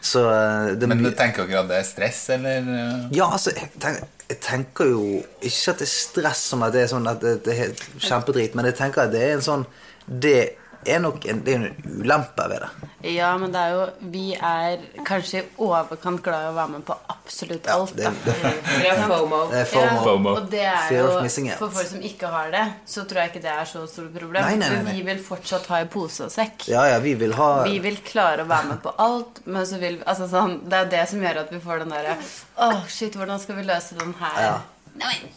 [0.00, 2.64] Så eh, det Men du tenker ikke at det er stress, eller?
[2.64, 3.02] eh?
[3.18, 5.02] Ja, altså, jeg tenker, jeg tenker jo
[5.44, 8.56] ikke at det er stress som at det er sånn at det, det er kjempedrit,
[8.56, 9.66] men jeg tenker at det er en sånn
[10.10, 10.38] Det
[10.88, 12.68] er nok en, det er en ulempe ved det.
[13.14, 16.82] Ja, men det er jo Vi er kanskje i overkant glad i å være med
[16.88, 17.94] på absolutt Ja, alt.
[17.96, 18.32] det, da.
[18.32, 19.38] det, er FOMO.
[19.50, 20.00] det er FOMO.
[20.04, 20.34] FOMO.
[20.36, 21.54] Og det er Fear jo.
[21.60, 24.42] For folk som ikke har det, så tror jeg ikke det er så stort problem.
[24.44, 24.96] Nei, nei, nei, For nei.
[24.98, 26.68] vi vil fortsatt ha i pose og sekk.
[26.72, 29.80] Ja, ja, vi vil ha Vi vil klare å være med på alt, men så
[29.80, 32.16] vil altså sånn, Det er det som gjør at vi får den derre
[32.60, 34.42] Åh, shit, hvordan skal vi løse den her?
[34.44, 34.58] Ja.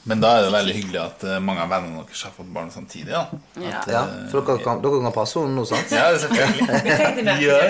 [0.09, 2.71] Men da er det veldig hyggelig at eh, mange av vennene deres har fått barn
[2.73, 3.11] samtidig.
[3.13, 3.23] da
[3.61, 3.79] Ja.
[3.87, 4.01] Ja,
[4.31, 5.91] for dere kan, dere kan passe henne nå, sant?
[5.93, 6.67] Ja, selvfølgelig.
[6.85, 7.23] Vi tenkte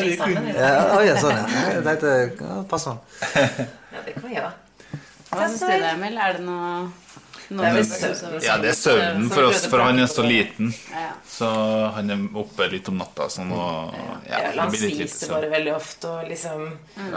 [0.07, 0.55] vi kunne.
[0.57, 1.63] Ja, oi, ja, sånn, ja.
[1.77, 2.15] Jeg tenkte
[2.47, 3.67] ja, pass henne.
[3.93, 4.51] Ja, det kan vi gjøre.
[5.33, 6.17] Hva syns du, Emil?
[6.21, 6.73] Er det noe
[7.49, 8.37] Det er vel søvn.
[8.45, 10.71] Ja, det er søvnen for oss, for han er så liten.
[11.33, 11.49] Så
[11.97, 13.27] han er oppe litt om natta.
[13.33, 13.93] Sånn, og
[14.29, 16.65] ja, han spiser bare veldig ofte, og liksom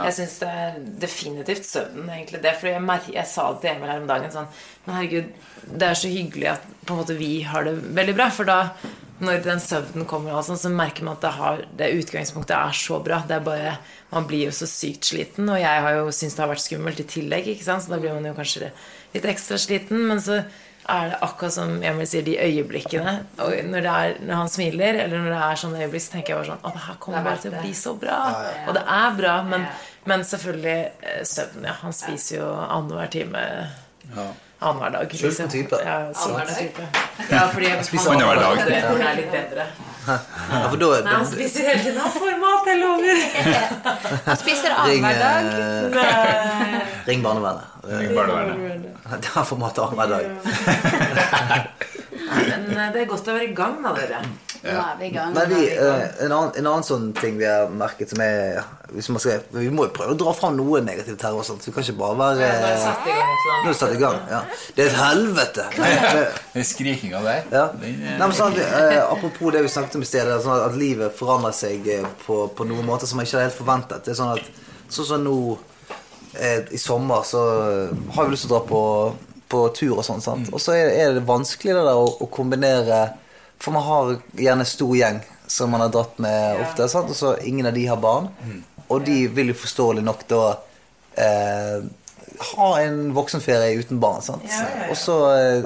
[0.03, 2.41] Jeg syns det er definitivt søvnen, egentlig.
[2.43, 4.47] Det, fordi jeg, mer- jeg sa det til Emil her om dagen sånn
[4.85, 5.33] Men herregud,
[5.67, 8.61] det er så hyggelig at på en måte vi har det veldig bra, for da
[9.17, 12.99] når den søvnen kommer, sånn, så merker man at det, har, det utgangspunktet er så
[13.01, 13.17] bra.
[13.25, 13.71] Det er bare,
[14.13, 17.01] Man blir jo så sykt sliten, og jeg har jo syntes det har vært skummelt
[17.01, 17.83] i tillegg, ikke sant?
[17.83, 18.69] så da blir man jo kanskje
[19.13, 20.07] litt ekstra sliten.
[20.09, 20.41] Men så
[20.87, 23.13] er det akkurat som Emil sier, de øyeblikkene.
[23.43, 26.33] Og når, det er, når han smiler, eller når det er sånne øyeblikk, så tenker
[26.33, 28.19] jeg bare sånn Å, det her kommer bare til å bli så bra.
[28.67, 29.67] Og det er bra, men,
[30.07, 30.77] men selvfølgelig
[31.11, 31.75] eh, søvn, ja.
[31.83, 33.43] Han spiser jo annenhver time.
[34.59, 35.11] Annenhver dag.
[35.11, 35.29] liksom.
[35.35, 35.77] Sulten type.
[35.85, 36.87] Ja, sulten type.
[37.33, 38.63] Ja, fordi han spiser annenhver dag.
[38.71, 39.65] Det er litt bedre.
[40.07, 41.97] Ja, for da Nei, han spiser hele tiden.
[41.99, 43.17] Han får mat, jeg lover.
[44.29, 45.49] Han spiser annenhver dag.
[45.51, 46.76] eh,
[47.07, 47.63] ring barnevernet.
[47.87, 48.97] Ring barnevernet.
[49.35, 50.25] Han får mat hver dag.
[52.27, 54.19] Men eh, det er godt å være i gang, da, dere.
[54.67, 55.31] Nå er vi i gang.
[55.35, 58.57] Nei, vi, eh, en, annen, en annen sånn ting vi har merket som er
[58.91, 61.35] hvis man skal, Vi må jo prøve å dra fram noe negativt her.
[61.37, 61.63] og sånt.
[61.67, 63.67] Vi kan ikke bare være Nå er det satt i gang Nå er annet.
[63.67, 64.19] det satt i gang.
[64.31, 64.41] ja.
[64.75, 65.65] Det er et helvete.
[65.77, 67.65] Det- Den skrikinga der, Ja.
[67.81, 71.15] Nei, er men sånn, eh, apropos det vi snakket om i sted, sånn at, livet
[71.19, 71.87] forandrer seg
[72.25, 74.03] på, på noen måter som man ikke hadde helt forventet.
[74.03, 74.43] Det er sånn at
[74.89, 75.57] Sånn som nå
[76.71, 78.81] i sommer, så eh, har vi lyst til å dra på,
[79.51, 80.23] på tur og sånn.
[80.23, 80.51] sant?
[80.53, 83.01] Og så er, er det vanskelig det der å, å kombinere
[83.57, 87.09] For man har gjerne stor gjeng som man har dratt med ofte, sant?
[87.09, 88.27] og så ingen av de har barn.
[88.87, 90.41] Og de vil jo forståelig nok da
[91.17, 91.87] eh,
[92.51, 94.21] ha en voksenferie uten barn.
[94.21, 94.45] sant?
[94.91, 95.65] Og så eh,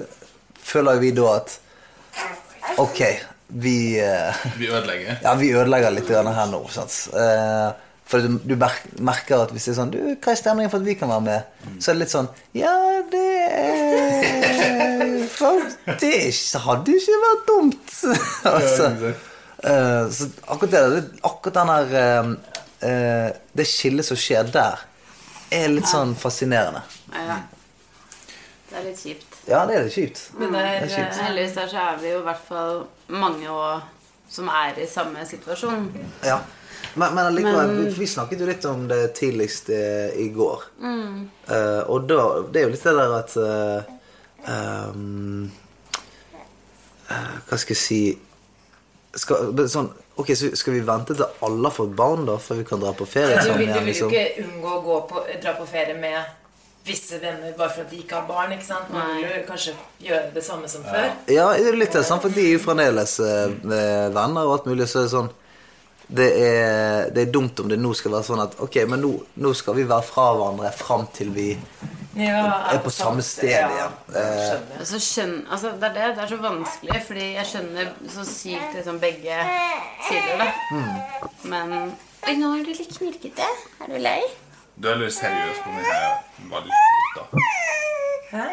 [0.61, 1.57] føler vi da at
[2.79, 3.01] Ok,
[3.47, 5.17] vi eh, Vi ødelegger.
[5.25, 6.61] Ja, vi ødelegger litt her nå.
[6.71, 6.93] Sant?
[7.17, 7.71] Eh,
[8.11, 8.55] for du, du
[9.03, 11.25] merker at hvis det er sånn du, 'Hva er stemningen for at vi kan være
[11.27, 11.43] med?'
[11.79, 12.75] Så er det litt sånn Ja,
[13.11, 15.11] det er
[16.01, 16.13] Det
[16.65, 17.93] hadde jo ikke vært dumt.
[18.55, 18.89] altså,
[19.65, 22.29] uh, så akkurat det, det akkurat den her uh,
[22.83, 24.83] uh, Det skillet som skjer der,
[25.51, 26.83] er litt sånn fascinerende.
[27.15, 27.39] Ja.
[28.71, 29.39] Det er litt kjipt.
[29.49, 30.21] Ja, det er litt kjipt.
[30.39, 31.17] Men det Det kjipt.
[31.17, 33.81] eh, Heldigvis der så er vi jo i hvert fall mange og,
[34.31, 35.89] som er i samme situasjon.
[36.23, 36.37] Ja.
[36.93, 40.63] Men, men allikevel, Men- vi, snakket jo litt om det tidligst eh, i går.
[40.81, 43.93] Eh, og da Det er jo litt det der at uh,
[44.91, 45.51] um,
[47.09, 48.01] uh, Hva skal jeg si
[49.15, 49.89] skal, sånn,
[50.19, 52.93] Ok, så Skal vi vente til alle har fått barn da før vi kan dra
[52.95, 53.39] på ferie?
[53.39, 54.13] Du sånn vil, du vil jo liksom?
[54.13, 56.37] ikke unngå å gå på, dra på ferie med
[56.85, 58.53] visse venner bare for at de ikke har barn.
[58.55, 58.89] ikke sant?
[58.93, 61.11] Man vil jo kanskje gjøre det samme som før.
[61.29, 64.87] Ja, det litt det, samme for de er jo fremdeles eh, venner og alt mulig.
[64.89, 65.29] Så er det sånn
[66.11, 69.11] det er, det er dumt om det nå skal være sånn at Ok, men nå,
[69.39, 71.53] nå skal vi være fra hverandre fram til vi
[72.19, 73.93] er på samme sted igjen.
[74.11, 74.81] Eh, skjønner.
[74.81, 78.25] Og så skjønner, altså det er det, det er så vanskelig, fordi jeg skjønner så
[78.27, 79.37] sykt liksom begge
[80.09, 80.49] sider, da.
[81.53, 81.77] Men
[82.21, 83.47] Oi, nå er du litt knirkete.
[83.81, 84.19] Er du lei?
[84.77, 86.19] Du er litt seriøs på den her
[86.51, 87.23] var litt da.
[88.31, 88.45] Hæ?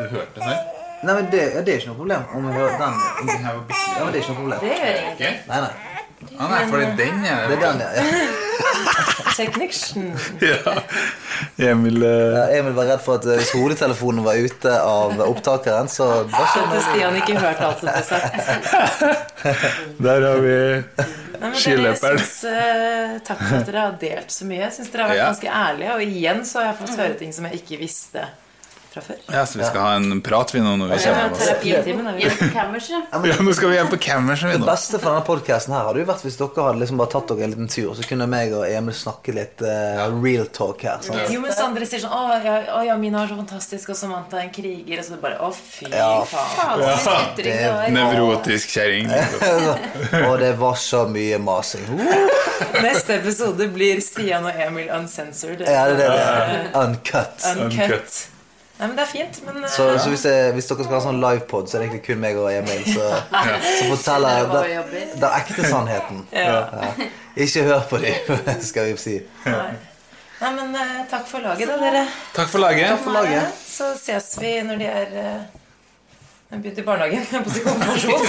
[0.00, 0.56] Du hørte det?
[1.04, 2.24] Nei, men det, det er ikke noe problem.
[2.34, 4.64] Om jeg hører den Den her var bitte Ja, men det er ikke noe problem.
[4.64, 5.36] Det gjør ingenting.
[5.36, 5.52] Ikke?
[5.52, 5.97] Nei,
[6.38, 7.90] Ah, nei, for den er Det er den, ja.
[7.94, 8.02] ja.
[9.38, 10.08] Techniction.
[10.42, 10.72] Ja.
[11.70, 12.08] Emil uh...
[12.34, 16.42] Ja, Emil var redd for at eh, hvis hodetelefonen var ute av opptakeren, så da
[16.56, 18.34] Hadde Stian ikke hørt alt som ble sagt.
[20.08, 22.18] Der har vi jeg skiløperen.
[22.50, 24.64] eh, takk for at dere har delt så mye.
[24.64, 25.30] Jeg syns dere har vært Ja.
[25.30, 25.94] ganske ærlige.
[25.94, 28.26] Og igjen så har jeg fått høre ting som jeg ikke visste
[28.98, 29.18] fra før.
[29.34, 31.46] Ja, så vi skal ha en prat vi nå når vi Ja, kommer oss.
[31.46, 33.28] terapitimen er vi.
[33.28, 36.02] Ja, nå skal vi hjem på Cammersen vi Det beste for denne podcasten her hadde
[36.02, 38.52] jo vært hvis dere hadde liksom bare tatt dere en liten tur, så kunne meg
[38.56, 40.98] og Emil snakke litt uh, real talk her.
[41.04, 41.30] Sant?
[41.32, 44.38] Jo, men Sandre sier sånn Å, ja, å ja, Mina er så fantastisk, og Samantha
[44.40, 44.98] er en kriger.
[44.98, 47.34] Og så bare Å, fy Ja, faen.
[47.36, 49.10] det er- Nevrotisk kjerring.
[50.28, 51.86] og det var så mye masing.
[52.82, 55.60] Neste episode blir Stian og Emil uncensored.
[55.66, 56.74] ja, det er det det.
[56.74, 57.46] Uncut.
[57.54, 57.78] Uncut.
[57.78, 58.18] Uncut.
[58.78, 59.40] Nei, men det er fint.
[59.44, 61.88] Men Så, Så, så hvis, jeg, hvis dere skal ha sånn livepod, så er det
[61.88, 63.08] egentlig kun meg og Emil så,
[63.80, 66.20] så forteller jeg den, den ekte sannheten.
[66.36, 66.60] ja.
[66.70, 67.08] Ja.
[67.42, 68.36] Ikke hør på dem,
[68.70, 69.16] skal vi si.
[69.48, 69.70] Nei.
[70.38, 72.04] Nei, men eh, takk for laget, da, dere.
[72.36, 72.92] Takk for laget.
[73.02, 73.56] for laget.
[73.66, 77.26] Så ses vi når de er uh, begynt i barnehagen.
[77.26, 78.28] Jeg på konfirmasjon.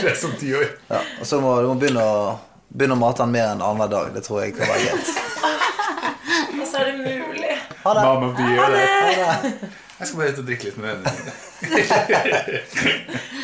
[0.00, 0.70] Det er som ti år.
[0.88, 1.02] Ja.
[1.20, 2.24] Og så må du må begynne å,
[2.72, 4.14] begynne å mate han mer enn annenhver dag.
[4.16, 5.12] Det tror jeg kan være greit.
[6.60, 7.54] Og så er det mulig.
[7.84, 8.04] Ha det.
[8.04, 8.84] Mamma, vi gjør det.
[8.88, 9.52] Ha det.
[9.98, 11.32] Jeg skal bare ut og drikke litt med vennene mine.